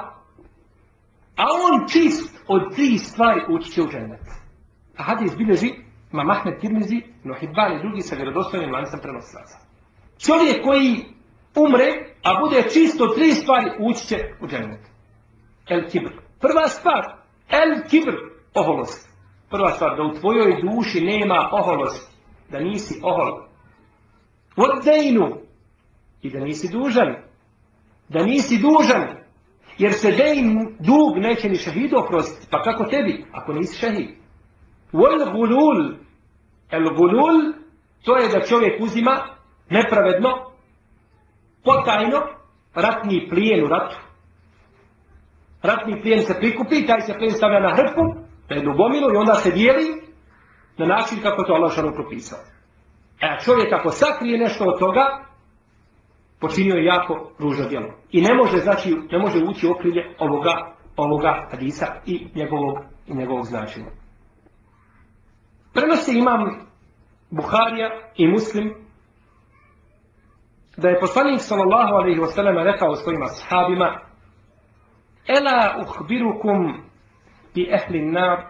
a 1.35 1.43
on 1.65 1.87
čist 1.87 2.43
od 2.47 2.75
tri 2.75 2.97
stvari 2.97 3.41
ući 3.49 3.71
će 3.71 3.81
u 3.81 3.87
džennet. 3.87 4.21
A 4.97 5.03
hadis 5.03 5.37
bilježi 5.37 5.73
Ma 6.11 6.23
Mahmed 6.23 6.59
Tirmizi, 6.61 7.03
no 7.23 7.33
Hibban 7.33 7.73
i 7.73 7.79
drugi 7.79 8.01
sa 8.01 8.15
vjerodostojnim 8.15 8.71
lancem 8.71 8.99
prenosilaca. 8.99 9.57
Čovjek 10.19 10.63
koji 10.63 11.05
umre, 11.55 11.87
a 12.23 12.39
bude 12.39 12.63
čisto 12.73 13.07
tri 13.07 13.31
stvari, 13.31 13.71
ući 13.79 14.07
će 14.07 14.17
u 14.41 14.47
džennet. 14.47 14.79
El 15.69 15.89
kibr. 15.89 16.11
Prva 16.39 16.67
stvar, 16.67 17.03
el 17.49 17.89
kibr, 17.89 18.13
oholost. 18.53 19.09
Prva 19.49 19.71
stvar, 19.71 19.97
da 19.97 20.03
u 20.03 20.19
tvojoj 20.19 20.61
duši 20.61 21.01
nema 21.01 21.49
oholosti. 21.51 22.15
Da 22.49 22.59
nisi 22.59 22.99
ohol. 23.03 23.43
Vodejnu. 24.55 25.37
I 26.21 26.29
da 26.29 26.39
nisi 26.39 26.67
dužan. 26.71 27.15
Da 28.09 28.23
nisi 28.23 28.57
dužan. 28.57 29.07
Jer 29.77 29.93
se 29.93 30.11
dejn 30.11 30.75
dug 30.79 31.17
neće 31.17 31.49
ni 31.49 31.55
šehidu 31.55 31.97
oprostiti. 31.97 32.47
Pa 32.51 32.61
kako 32.63 32.85
tebi, 32.85 33.25
ako 33.31 33.53
nisi 33.53 33.77
šehid? 33.77 34.18
Wal 34.93 35.31
gulul. 35.31 35.95
El 36.71 36.95
gulul, 36.95 37.53
to 38.03 38.17
je 38.17 38.27
da 38.29 38.45
čovjek 38.45 38.81
uzima 38.81 39.19
nepravedno, 39.69 40.29
potajno, 41.63 42.19
ratni 42.75 43.29
plijen 43.29 43.65
u 43.65 43.67
ratu. 43.67 43.95
Ratni 45.61 46.01
plijen 46.01 46.21
se 46.21 46.33
prikupi, 46.39 46.85
taj 46.85 47.01
se 47.01 47.13
plijen 47.13 47.33
stavlja 47.33 47.59
na 47.59 47.75
hrpu, 47.75 48.01
na 48.49 48.55
jednu 48.55 48.73
gomilu 48.73 49.13
i 49.13 49.17
onda 49.17 49.35
se 49.35 49.51
dijeli 49.51 49.85
na 50.77 50.85
način 50.85 51.17
kako 51.21 51.43
to 51.43 51.53
Allah 51.53 51.73
šanu 51.75 51.91
propisao. 51.93 52.39
E 53.21 53.25
a 53.27 53.39
čovjek 53.39 53.73
ako 53.73 53.89
sakrije 53.89 54.39
nešto 54.39 54.65
od 54.65 54.79
toga, 54.79 55.05
počinio 56.39 56.75
je 56.75 56.85
jako 56.85 57.31
ružno 57.39 57.67
djelo. 57.69 57.93
I 58.11 58.21
ne 58.21 58.33
može, 58.33 58.57
znači, 58.57 58.95
ne 59.11 59.19
može 59.19 59.43
ući 59.43 59.67
okrilje 59.67 60.15
ovoga, 60.19 60.73
ovoga 60.97 61.47
hadisa 61.51 61.85
i 62.05 62.27
njegovog, 62.35 62.77
i 63.07 63.13
njegovog 63.13 63.45
značenja. 63.45 63.98
Prenosi 65.79 66.17
imam 66.17 66.67
Buharija 67.29 67.89
i 68.15 68.27
Muslim 68.27 68.73
da 70.77 70.89
je 70.89 70.99
poslanik 70.99 71.41
sallallahu 71.41 71.93
alaihi 71.93 72.19
wasallam 72.19 72.63
rekao 72.63 72.95
svojim 72.95 73.21
ashabima 73.23 73.99
Ela 75.27 75.75
uhbirukum 75.81 76.83
bi 77.55 77.69
ehli 77.71 78.01
nar 78.01 78.45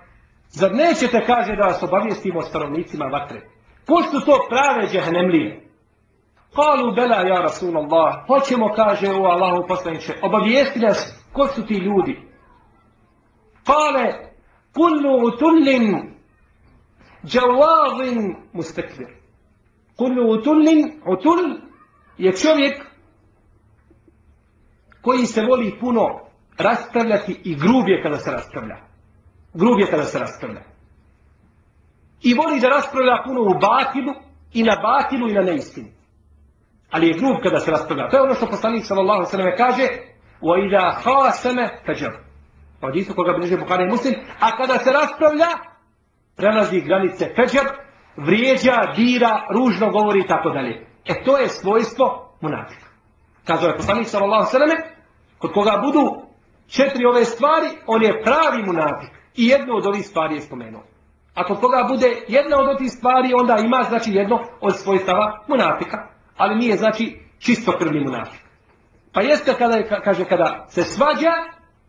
Zar 0.47 0.71
nećete 0.71 1.25
kaže 1.25 1.55
da 1.55 1.63
vas 1.63 1.83
obavijestimo 1.83 2.41
stanovnicima 2.41 3.05
vatre? 3.05 3.41
Ko 3.87 4.03
su 4.03 4.25
to 4.25 4.47
prave 4.49 4.87
džahnemlije? 4.91 5.69
Kalu 6.55 6.95
bela 6.95 7.15
ja 7.15 7.41
Rasulallah 7.41 8.25
Hoćemo 8.27 8.73
kaže 8.75 9.07
u 9.13 9.23
Allahu 9.23 9.67
poslaniče 9.67 10.13
Obavijesti 10.21 10.79
nas 10.79 11.25
ko 11.33 11.47
su 11.47 11.65
ti 11.65 11.73
ljudi? 11.73 12.21
Kale 13.65 14.29
Kullu 14.73 15.27
utullin 15.27 16.08
Džavavin 17.24 18.36
mustekvir. 18.52 19.08
Kullu 19.96 20.32
utullin, 20.32 21.00
utull 21.06 21.58
je 22.18 22.36
čovjek 22.36 22.86
koji 25.02 25.26
se 25.26 25.42
voli 25.42 25.76
puno 25.80 26.20
raspravljati 26.58 27.40
i 27.44 27.54
grubje 27.54 28.02
kada 28.02 28.18
se 28.18 28.30
raspravlja. 28.30 28.76
Grubje 29.54 29.86
kada 29.90 30.04
se 30.04 30.18
raspravlja. 30.18 30.62
I 32.22 32.34
voli 32.34 32.60
da 32.60 32.68
raspravlja 32.68 33.22
puno 33.26 33.40
u 33.40 33.58
batilu 33.60 34.14
i 34.52 34.62
na 34.62 34.76
batilu 34.82 35.28
i 35.28 35.34
na 35.34 35.42
neistinu. 35.42 35.88
Ali 36.90 37.08
je 37.08 37.18
grub 37.18 37.36
kada 37.42 37.60
se 37.60 37.70
raspravlja. 37.70 38.08
To 38.08 38.16
je 38.16 38.22
ono 38.22 38.34
što 38.34 38.46
poslanik 38.46 38.84
sallallahu 38.84 39.24
sallam 39.24 39.56
kaže 39.56 39.86
وَإِذَا 40.42 40.84
خَاسَمَ 41.04 41.58
فَجَرُ 41.86 42.12
Od 42.80 43.14
koga 43.16 43.32
bliže 43.38 43.56
Bukhara 43.56 43.82
i 43.82 43.88
Muslim. 43.88 44.14
A 44.40 44.56
kada 44.56 44.78
se 44.78 44.92
raspravlja, 44.92 45.48
prelazi 46.39 46.81
granice 46.81 47.25
feđer, 47.35 47.65
vrijeđa, 48.17 48.75
dira, 48.95 49.33
ružno 49.55 49.91
govori 49.91 50.19
i 50.19 50.27
tako 50.27 50.49
dalje. 50.49 50.87
E 51.05 51.23
to 51.23 51.37
je 51.37 51.47
svojstvo 51.47 52.35
munafika. 52.41 52.87
Kazao 53.45 53.65
je 53.65 53.69
ovaj 53.69 53.77
poslanik 53.77 54.07
sallallahu 54.07 54.51
sallam, 54.51 54.69
kod 55.37 55.51
koga 55.53 55.81
budu 55.85 56.03
četiri 56.67 57.05
ove 57.05 57.25
stvari, 57.25 57.67
on 57.87 58.03
je 58.03 58.21
pravi 58.23 58.63
munafik. 58.65 59.09
I 59.35 59.47
jednu 59.47 59.75
od 59.75 59.85
ovih 59.85 60.05
stvari 60.05 60.35
je 60.35 60.41
spomenuo. 60.41 60.83
A 61.35 61.43
kod 61.43 61.59
koga 61.59 61.85
bude 61.89 62.07
jedna 62.27 62.57
od 62.59 62.67
ovih 62.67 62.91
stvari, 62.91 63.33
onda 63.33 63.57
ima 63.63 63.83
znači 63.83 64.11
jedno 64.11 64.39
od 64.61 64.77
svojstava 64.77 65.43
munafika. 65.47 66.07
Ali 66.37 66.55
nije 66.55 66.77
znači 66.77 67.19
čisto 67.39 67.71
krvni 67.71 67.99
munafik. 67.99 68.41
Pa 69.13 69.21
jeste 69.21 69.53
kada 69.53 69.75
je, 69.75 69.89
kaže, 70.03 70.25
kada 70.25 70.65
se 70.69 70.83
svađa 70.83 71.33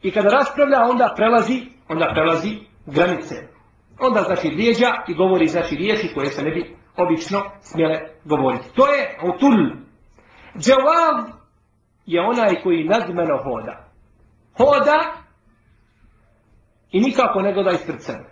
i 0.03 0.11
kada 0.11 0.29
raspravlja, 0.29 0.83
onda 0.91 1.13
prelazi, 1.17 1.63
onda 1.89 2.11
prelazi 2.15 2.59
granice 2.87 3.50
onda 4.01 4.21
znači 4.21 4.49
vrijeđa 4.49 4.91
i 5.09 5.15
govori 5.15 5.47
znači 5.47 5.77
riječi 5.77 6.15
koje 6.15 6.27
se 6.27 6.43
ne 6.43 6.51
bi 6.51 6.77
obično 6.97 7.43
smjele 7.61 8.01
govoriti. 8.25 8.75
To 8.75 8.87
je 8.87 9.19
utul. 9.35 9.57
Džawav 10.57 11.33
je 12.07 12.21
onaj 12.21 12.63
koji 12.63 12.85
nadmeno 12.85 13.37
hoda. 13.43 13.89
Hoda 14.57 15.21
i 16.91 17.01
nikako 17.01 17.41
ne 17.41 17.53
gleda 17.53 17.71
ispred 17.71 18.03
sebe. 18.03 18.31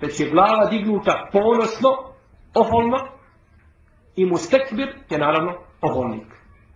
Već 0.00 0.20
je 0.20 0.30
glava 0.30 0.66
dignuta 0.70 1.28
ponosno, 1.32 1.90
oholno 2.54 2.98
i 4.16 4.26
mu 4.26 4.36
stekbir 4.36 4.88
je 5.10 5.18
naravno 5.18 5.52
oholnik. 5.80 6.26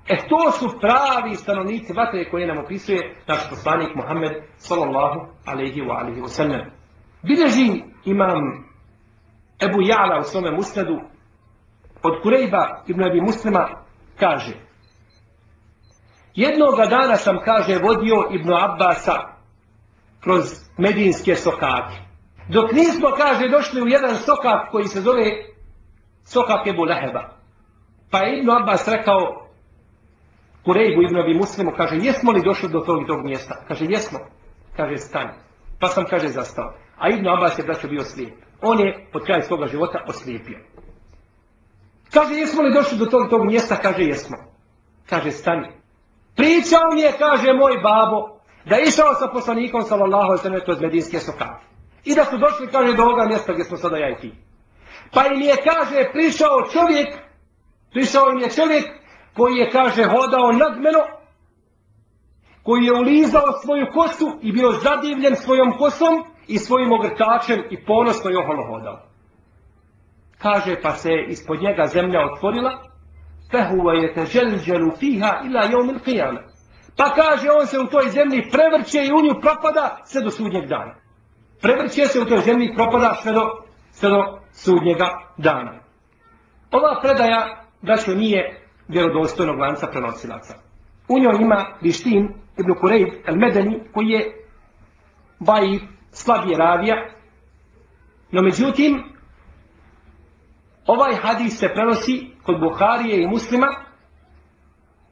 E 0.09 0.17
to 0.29 0.51
su 0.51 0.79
pravi 0.81 1.35
stanovnici 1.35 1.93
vatre 1.93 2.31
koje 2.31 2.47
nam 2.47 2.65
opisuje 2.65 3.17
naš 3.27 3.51
poslanik 3.51 3.95
Muhammed 3.95 4.33
sallallahu 4.57 5.21
alaihi 5.47 5.81
wa 5.81 6.01
alaihi 6.01 6.21
wa 6.21 6.29
sallam. 6.29 6.61
Bileži 7.23 7.94
imam 8.05 8.65
Ebu 9.61 9.83
Jala 9.83 10.21
u 10.21 10.23
svome 10.23 10.51
musnadu 10.51 11.01
od 12.03 12.23
Kurejba 12.23 12.83
ibn 12.87 13.05
Abi 13.05 13.21
Muslima 13.21 13.69
kaže 14.21 14.65
Jednoga 16.35 16.87
dana 16.87 17.17
sam, 17.17 17.39
kaže, 17.45 17.79
vodio 17.79 18.29
Ibn 18.31 18.53
Abbasa 18.53 19.19
kroz 20.21 20.45
medinske 20.79 21.35
sokake. 21.35 21.97
Dok 22.49 22.73
nismo, 22.73 23.11
kaže, 23.17 23.49
došli 23.49 23.83
u 23.83 23.87
jedan 23.87 24.17
sokak 24.17 24.71
koji 24.71 24.85
se 24.85 25.01
zove 25.01 25.25
sokak 26.25 26.67
Ebu 26.67 26.83
Leheba. 26.83 27.31
Pa 28.11 28.19
je 28.19 28.39
Ibn 28.39 28.51
Abbas 28.51 28.89
rekao 28.89 29.49
Kurejbu 30.65 31.03
Ibn 31.03 31.17
Abi 31.17 31.35
Muslimu, 31.35 31.73
kaže, 31.77 31.97
jesmo 31.97 32.33
li 32.33 32.43
došli 32.43 32.69
do 32.69 32.81
tog 32.81 33.03
i 33.03 33.07
tog 33.07 33.25
mjesta? 33.25 33.65
Kaže, 33.69 33.85
jesmo. 33.89 34.19
Kaže, 34.77 34.97
stani. 34.97 35.33
Pa 35.81 35.87
sam, 35.87 36.05
kaže, 36.11 36.29
zastao. 36.29 36.73
A 36.99 37.09
Ibn 37.09 37.29
Abbas 37.29 37.59
je 37.59 37.65
braćo 37.65 37.89
bio 37.89 38.05
slijep. 38.05 38.35
On 38.63 38.81
je 38.81 39.09
pod 39.13 39.25
kraj 39.25 39.43
svoga 39.43 39.67
života 39.67 40.05
oslijepio. 40.07 40.59
Kaže, 42.13 42.35
jesmo 42.35 42.63
li 42.63 42.75
došli 42.75 42.99
do 42.99 43.07
tog, 43.07 43.31
tog 43.31 43.47
mjesta? 43.47 43.77
Kaže, 43.77 44.03
jesmo. 44.03 44.37
Kaže, 45.09 45.31
stani. 45.31 45.69
Pričao 46.37 46.83
mi 46.95 47.01
je, 47.01 47.13
kaže 47.19 47.53
moj 47.53 47.77
babo, 47.83 48.41
da 48.65 48.77
je 48.77 48.85
išao 48.89 49.15
sa 49.15 49.29
poslanikom, 49.33 49.83
sallallahu 49.83 50.25
alaihi 50.25 50.43
sallam, 50.43 50.61
kroz 50.65 50.81
medijske 50.81 51.19
sokave. 51.19 51.61
I 52.05 52.15
da 52.15 52.25
su 52.25 52.39
došli, 52.39 52.73
kaže, 52.73 52.97
do 52.97 53.03
ovoga 53.03 53.25
mjesta 53.27 53.53
gdje 53.53 53.65
smo 53.65 53.77
sada 53.77 53.97
ja 53.97 54.11
i 54.11 54.21
ti. 54.21 54.35
Pa 55.13 55.27
im 55.27 55.41
je, 55.41 55.55
kaže, 55.71 56.11
prišao 56.13 56.67
čovjek, 56.73 57.09
prišao 57.93 58.31
im 58.33 58.39
je 58.39 58.51
čovjek 58.51 58.85
koji 59.37 59.55
je, 59.57 59.71
kaže, 59.71 60.03
hodao 60.05 60.53
nadmeno, 60.53 61.03
koji 62.63 62.85
je 62.85 62.93
ulizao 62.93 63.49
svoju 63.65 63.87
kosu 63.95 64.39
i 64.43 64.53
bio 64.53 64.71
zadivljen 64.73 65.37
svojom 65.37 65.79
kosom, 65.79 66.34
i 66.49 66.59
svojim 66.59 66.93
ogrtačem 66.93 67.63
i 67.71 67.85
ponosno 67.85 68.31
je 68.31 68.39
oholo 68.39 68.67
hodao. 68.67 68.99
kaže 70.39 70.81
pa 70.83 70.91
se 70.91 71.11
ispod 71.29 71.63
njega 71.63 71.87
zemlja 71.87 72.21
otvorila, 72.33 72.83
fehuva 73.51 73.93
je 73.95 74.15
te 74.15 74.27
želđelu 74.27 74.91
fiha 74.99 75.41
ila 75.47 75.65
jomil 75.65 75.99
qiyama. 76.07 76.41
Pa 76.97 77.05
kaže 77.15 77.49
on 77.61 77.67
se 77.67 77.79
u 77.79 77.87
toj 77.87 78.11
zemlji 78.11 78.51
prevrće 78.53 78.99
i 79.05 79.13
u 79.13 79.23
nju 79.25 79.41
propada 79.41 80.01
sve 80.05 80.23
do 80.23 80.31
sudnjeg 80.31 80.67
dana. 80.67 80.95
Prevrće 81.63 82.07
se 82.07 82.21
u 82.21 82.25
toj 82.25 82.39
zemlji 82.39 82.67
i 82.67 82.75
propada 82.75 83.15
sve 83.23 83.33
do, 83.33 83.51
sve 83.91 84.11
do 84.11 84.39
sudnjega 84.53 85.09
dana. 85.37 85.73
Ova 86.71 87.01
predaja, 87.03 87.65
braćo, 87.83 88.15
nije 88.15 88.61
vjerodostojnog 88.89 89.59
lanca 89.59 89.87
prenosilaca. 89.87 90.55
U 91.09 91.19
njoj 91.19 91.37
ima 91.41 91.67
Vištin 91.81 92.29
ibn 92.59 92.75
Kurejb 92.81 93.09
el-Medeni 93.27 93.81
koji 93.93 94.09
je 94.09 94.47
baji 96.15 96.23
slabije 96.23 96.59
ravija. 96.59 96.97
No 98.33 98.43
međutim, 98.43 99.05
ovaj 100.87 101.15
hadis 101.15 101.59
se 101.59 101.69
prenosi 101.75 102.31
kod 102.43 102.61
Buharije 102.61 103.23
i 103.23 103.27
muslima 103.27 103.67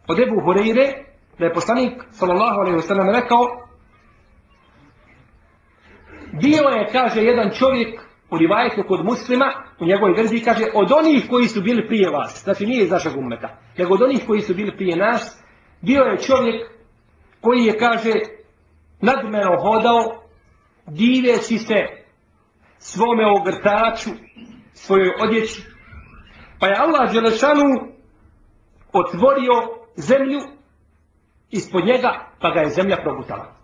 od 0.09 0.19
Ebu 0.19 0.41
Hureyre 0.41 1.05
da 1.39 1.45
je 1.45 1.55
poslanik 1.55 2.03
sallallahu 2.11 2.61
alaihi 2.61 2.77
wa 2.77 2.83
sallam 2.83 3.11
rekao 3.11 3.41
bio 6.41 6.69
je, 6.69 6.89
kaže, 6.93 7.21
jedan 7.21 7.51
čovjek 7.51 8.01
u 8.31 8.39
rivajetu 8.39 8.83
kod 8.89 9.05
muslima, 9.05 9.53
u 9.81 9.85
njegovoj 9.85 10.15
verziji 10.17 10.41
kaže, 10.41 10.65
od 10.75 10.93
onih 10.93 11.27
koji 11.31 11.49
su 11.49 11.63
bili 11.63 11.87
prije 11.87 12.11
vas, 12.11 12.43
znači 12.45 12.67
nije 12.67 12.85
iz 12.85 12.91
našeg 12.91 13.17
ummeta, 13.17 13.57
nego 13.79 13.95
od 13.95 14.03
onih 14.03 14.25
koji 14.27 14.41
su 14.41 14.55
bili 14.55 14.77
prije 14.77 14.97
nas, 14.97 15.45
bio 15.81 16.03
je 16.03 16.19
čovjek 16.19 16.71
koji 17.41 17.65
je, 17.65 17.79
kaže, 17.79 18.13
nadmeno 19.01 19.57
hodao, 19.61 20.22
diveći 20.87 21.59
se 21.59 21.87
svome 22.79 23.27
ogrtaču, 23.27 24.11
svojoj 24.73 25.11
odjeći, 25.23 25.63
pa 26.61 26.67
je 26.67 26.77
Allah 26.79 27.13
Đelešanu 27.13 27.93
otvorio 28.93 29.53
zemlju 29.97 30.41
ispod 31.51 31.85
njega, 31.85 32.31
pa 32.41 32.51
ga 32.51 32.61
je 32.61 32.69
zemlja 32.69 32.97
progutala. 33.03 33.57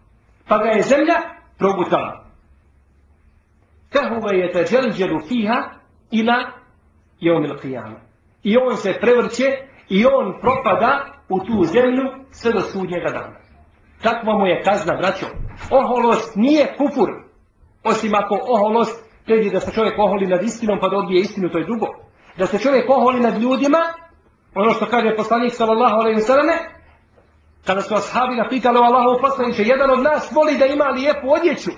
Pa 0.48 0.58
ga 0.58 0.68
je 0.68 0.82
zemlja 0.82 1.14
progutala. 1.58 2.24
Kahuva 3.90 4.32
je 4.32 4.52
te 4.52 4.64
dželđelu 4.64 5.20
fiha 5.28 5.70
ila 6.10 6.52
jeomil 7.20 7.56
qiyama. 7.62 8.00
I 8.42 8.56
on 8.56 8.76
se 8.76 8.98
prevrće 9.00 9.44
i 9.88 10.06
on 10.06 10.40
propada 10.40 11.04
u 11.28 11.38
tu 11.38 11.64
zemlju 11.64 12.04
sve 12.30 12.52
do 12.52 12.60
sudnjega 12.60 13.10
dana. 13.10 13.36
Takva 14.02 14.38
mu 14.38 14.46
je 14.46 14.62
kazna, 14.62 14.96
braćo. 14.96 15.26
Oholost 15.70 16.36
nije 16.36 16.74
kufur. 16.76 17.08
Osim 17.84 18.14
ako 18.14 18.38
oholost 18.42 19.04
pređe 19.24 19.50
da 19.50 19.60
se 19.60 19.72
čovjek 19.72 19.98
oholi 19.98 20.26
nad 20.26 20.42
istinom 20.42 20.78
pa 20.80 20.88
da 20.88 20.96
odbije 20.96 21.20
istinu, 21.20 21.48
to 21.48 21.58
je 21.58 21.64
drugo. 21.64 21.86
Da 22.36 22.46
se 22.46 22.58
čovjek 22.58 22.90
oholi 22.90 23.20
nad 23.20 23.42
ljudima, 23.42 23.78
ono 24.54 24.70
što 24.70 24.86
kaže 24.86 25.16
poslanik 25.16 25.54
sallallahu 25.54 25.96
alaihi 26.00 26.20
sallame, 26.20 26.56
kada 27.66 27.80
su 27.80 27.94
ashabi 27.94 28.36
napitali 28.36 28.78
o 28.78 28.82
Allahov 28.82 29.20
poslaniče, 29.20 29.62
jedan 29.62 29.90
od 29.90 30.02
nas 30.02 30.32
voli 30.32 30.58
da 30.58 30.66
ima 30.66 30.84
lijepu 30.84 31.26
odjeću. 31.30 31.70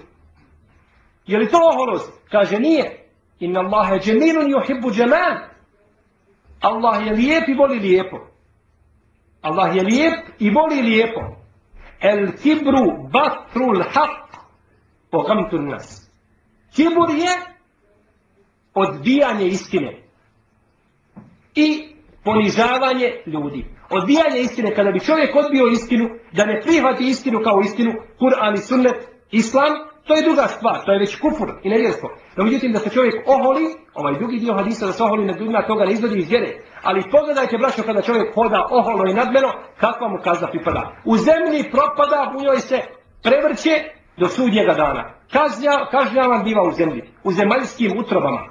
Je 1.26 1.38
li 1.38 1.48
to 1.48 1.58
oholost? 1.72 2.12
Kaže 2.30 2.58
nije. 2.58 3.06
Inna 3.40 3.60
Allahe 3.60 3.98
džemilun 3.98 4.50
juhibbu 4.50 4.90
džeman. 4.90 5.36
Allah 6.60 7.06
je 7.06 7.12
lijep 7.12 7.48
i 7.48 7.54
voli 7.54 7.78
lijepo. 7.78 8.16
Allah 9.42 9.76
je 9.76 9.82
lijep 9.82 10.14
i 10.38 10.50
voli 10.50 10.82
lijepo. 10.82 11.20
El 12.00 12.32
kibru 12.42 13.08
batrul 13.12 13.82
haq 13.82 14.30
po 15.10 15.22
gamtun 15.22 15.68
nas. 15.68 16.10
Kibur 16.74 17.10
je 17.10 17.32
odbijanje 18.74 19.46
istine 19.46 20.02
i 21.54 21.88
ponižavanje 22.24 23.08
ljudi. 23.26 23.66
Odbijanje 23.90 24.40
istine, 24.40 24.74
kada 24.74 24.90
bi 24.90 25.00
čovjek 25.00 25.36
odbio 25.36 25.66
istinu, 25.66 26.08
da 26.32 26.44
ne 26.46 26.60
prihvati 26.60 27.04
istinu 27.04 27.40
kao 27.44 27.60
istinu, 27.60 27.92
Kur'an 28.18 28.54
i 28.54 28.58
sunnet, 28.58 28.96
Islam, 29.30 29.72
to 30.06 30.14
je 30.14 30.22
druga 30.22 30.46
stvar, 30.46 30.84
to 30.84 30.92
je 30.92 30.98
već 30.98 31.20
kufur 31.20 31.48
i 31.62 31.68
nevjerstvo. 31.68 32.08
No 32.36 32.44
međutim, 32.44 32.72
da 32.72 32.78
se 32.78 32.90
čovjek 32.90 33.14
oholi, 33.26 33.64
ovaj 33.94 34.14
drugi 34.18 34.38
dio 34.38 34.54
hadisa 34.54 34.86
da 34.86 34.92
se 34.92 35.02
oholi 35.02 35.26
nad 35.26 35.40
ljudima, 35.40 35.66
toga 35.66 35.84
ne 35.84 35.92
izvodi 35.92 36.18
iz 36.18 36.30
vjere. 36.30 36.50
Ali 36.82 37.10
pogledajte, 37.10 37.58
braćo, 37.58 37.82
kada 37.82 38.02
čovjek 38.02 38.34
hoda 38.34 38.66
oholo 38.70 39.10
i 39.10 39.14
nadmeno, 39.14 39.48
kakva 39.76 40.08
mu 40.08 40.18
kazna 40.24 40.48
pripada. 40.48 40.92
U 41.04 41.16
zemlji 41.16 41.70
propada, 41.70 42.32
u 42.38 42.42
njoj 42.42 42.56
se 42.56 42.78
prevrće 43.22 43.74
do 44.16 44.28
sudnjega 44.28 44.74
dana. 44.74 45.02
Kažnja, 45.32 45.74
kažnjavan 45.90 46.44
biva 46.44 46.62
u 46.62 46.72
zemlji, 46.72 47.02
u 47.24 47.32
zemaljskim 47.32 47.98
utrobama. 47.98 48.42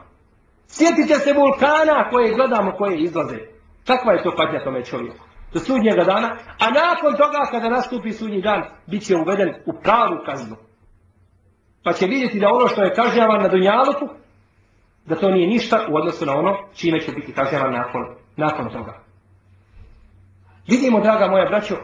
Sjetite 0.68 1.16
se 1.16 1.34
vulkana 1.34 2.10
koje 2.10 2.36
gledamo, 2.36 2.72
koje 2.72 3.02
izlaze. 3.02 3.38
Kakva 3.88 4.14
je 4.14 4.24
to 4.24 4.32
patnja 4.38 4.64
tome 4.64 4.86
čovjeku? 4.86 5.26
Do 5.54 5.60
sudnjega 5.60 6.04
dana. 6.04 6.38
A 6.60 6.66
nakon 6.70 7.12
toga, 7.18 7.52
kada 7.52 7.70
nastupi 7.70 8.12
sudnji 8.12 8.42
dan, 8.42 8.64
bit 8.88 9.06
će 9.06 9.16
uveden 9.16 9.50
u 9.66 9.74
pravu 9.84 10.18
kaznu. 10.26 10.56
Pa 11.84 11.94
će 11.94 12.06
vidjeti 12.06 12.40
da 12.40 12.50
ono 12.50 12.68
što 12.68 12.84
je 12.84 12.94
kažnjavan 12.94 13.42
na 13.42 13.48
Dunjaluku, 13.48 14.08
da 15.06 15.16
to 15.16 15.32
nije 15.32 15.48
ništa 15.48 15.86
u 15.90 15.96
odnosu 15.96 16.26
na 16.26 16.34
ono 16.34 16.58
čime 16.76 17.00
će 17.00 17.12
biti 17.12 17.34
kažnjavan 17.34 17.74
nakon, 17.74 18.02
nakon 18.40 18.70
toga. 18.70 18.94
Vidimo, 20.68 21.00
draga 21.00 21.28
moja 21.28 21.46
braćo, 21.46 21.76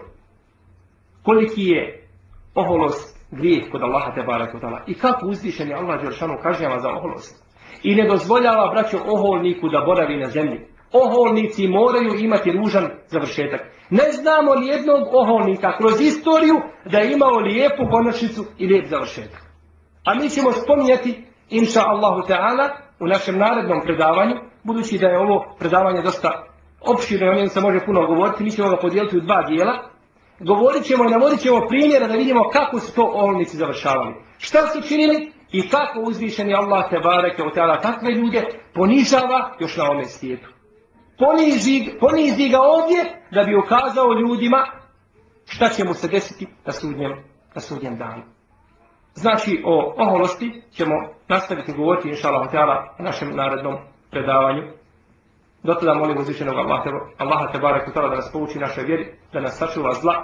koliki 1.23 1.61
je 1.61 2.07
oholost 2.55 3.15
grijeh 3.31 3.71
kod 3.71 3.81
Allaha 3.83 4.13
te 4.15 4.23
barak 4.23 4.55
I 4.87 4.93
kako 4.93 5.27
uzvišen 5.27 5.67
je 5.69 5.75
Allah 5.75 6.01
Đeršanu 6.01 6.33
kažnjava 6.43 6.79
za 6.79 6.89
oholost. 6.89 7.45
I 7.83 7.95
ne 7.95 8.07
dozvoljava, 8.09 8.71
braćo, 8.73 8.97
oholniku 9.05 9.69
da 9.69 9.85
boravi 9.85 10.17
na 10.17 10.27
zemlji. 10.27 10.59
Oholnici 10.91 11.67
moraju 11.67 12.19
imati 12.19 12.51
ružan 12.51 12.89
završetak. 13.07 13.61
Ne 13.89 14.11
znamo 14.11 14.55
ni 14.55 14.67
jednog 14.67 15.01
oholnika 15.13 15.77
kroz 15.77 16.01
istoriju 16.01 16.55
da 16.91 16.97
je 16.99 17.13
imao 17.13 17.37
lijepu 17.37 17.83
konačnicu 17.91 18.45
i 18.57 18.67
lijep 18.67 18.85
završetak. 18.85 19.41
A 20.05 20.15
mi 20.15 20.29
ćemo 20.29 20.51
spominjati, 20.51 21.23
inša 21.49 21.81
Allahu 21.85 22.27
Teala, 22.27 22.69
u 22.99 23.07
našem 23.07 23.37
narednom 23.37 23.81
predavanju, 23.83 24.35
budući 24.65 24.97
da 24.97 25.07
je 25.07 25.19
ovo 25.19 25.55
predavanje 25.59 26.01
dosta 26.01 26.29
opširno 26.81 27.25
i 27.25 27.29
o 27.29 27.35
njem 27.35 27.49
se 27.49 27.61
može 27.61 27.85
puno 27.85 28.07
govoriti, 28.07 28.43
mi 28.43 28.51
ćemo 28.51 28.69
ga 28.69 28.77
podijeliti 28.77 29.17
u 29.17 29.21
dva 29.21 29.41
dijela. 29.41 29.73
Govorit 30.39 30.83
ćemo 30.83 31.05
i 31.05 31.11
navodit 31.11 31.39
ćemo 31.39 31.67
primjera 31.67 32.07
da 32.07 32.13
vidimo 32.13 32.49
kako 32.49 32.79
su 32.79 32.95
to 32.95 33.11
olnici 33.13 33.57
završavali. 33.57 34.13
Šta 34.37 34.67
su 34.67 34.87
činili? 34.87 35.31
I 35.51 35.69
kako 35.69 35.99
uzvišeni 35.99 36.53
Allah 36.53 36.89
te 36.89 36.99
bareke 36.99 37.43
od 37.43 37.53
tada 37.55 37.81
takve 37.81 38.11
ljude 38.11 38.43
ponižava 38.73 39.55
još 39.59 39.77
na 39.77 39.83
ovome 39.83 40.05
svijetu. 40.05 40.49
Ponizi, 41.19 41.97
ponizi 41.99 42.49
ga 42.49 42.59
ovdje 42.61 42.99
da 43.31 43.43
bi 43.43 43.55
ukazao 43.55 44.13
ljudima 44.13 44.65
šta 45.45 45.69
će 45.69 45.83
mu 45.83 45.93
se 45.93 46.07
desiti 46.07 46.47
na 46.65 46.71
sudnjem, 46.71 47.11
na 47.55 47.61
sudnjem 47.61 47.97
danu. 47.97 48.23
Znači 49.13 49.63
o 49.65 49.93
oholosti 49.97 50.61
ćemo 50.71 50.95
nastaviti 51.27 51.73
govoriti 51.73 52.09
inša 52.09 52.27
Allah 52.27 52.51
teala 52.51 52.95
našem 52.99 53.35
narednom 53.35 53.75
predavanju. 54.15 54.63
Do 55.63 55.73
tada 55.73 55.93
molim 55.93 56.17
uzvišenog 56.17 56.57
Allaha, 56.57 56.89
Allaha 57.17 57.51
te 57.51 57.59
bareke 57.59 57.91
da 57.91 58.09
nas 58.09 58.31
pouči 58.33 58.59
naše 58.59 58.81
vjeri, 58.81 59.05
da 59.33 59.39
nas 59.41 59.57
sačuva 59.57 59.93
zla, 59.93 60.15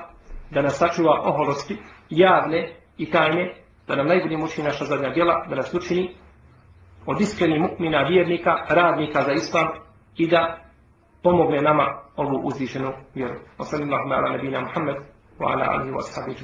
da 0.52 0.62
nas 0.62 0.78
sačuva 0.78 1.22
oholosti 1.30 1.78
javne 2.10 2.62
i 2.98 3.12
tajne 3.12 3.62
da 3.88 3.96
nam 3.96 4.08
najbolje 4.08 4.38
muči 4.38 4.64
naša 4.64 4.86
zadnja 4.86 5.10
djela, 5.10 5.46
da 5.50 5.56
nas 5.56 5.74
učini 5.74 6.16
od 7.06 7.22
iskrenih 7.22 7.62
mukmina, 7.62 8.08
vjernika, 8.08 8.54
radnika 8.70 9.22
za 9.22 9.32
islam 9.32 9.68
i 10.18 10.28
da 10.28 10.58
pomogne 11.24 11.62
nama 11.62 11.86
ovu 12.16 12.48
uzvišenu 12.48 12.92
vjeru. 13.16 13.36
Wa 13.58 13.64
sallallahu 13.66 14.10
ala 14.14 14.32
nabina 14.32 14.62
Muhammed 14.62 14.96
wa 15.40 15.52
ala 15.54 15.66
alihi 15.70 15.92
wa 15.92 16.02
sahabi 16.02 16.36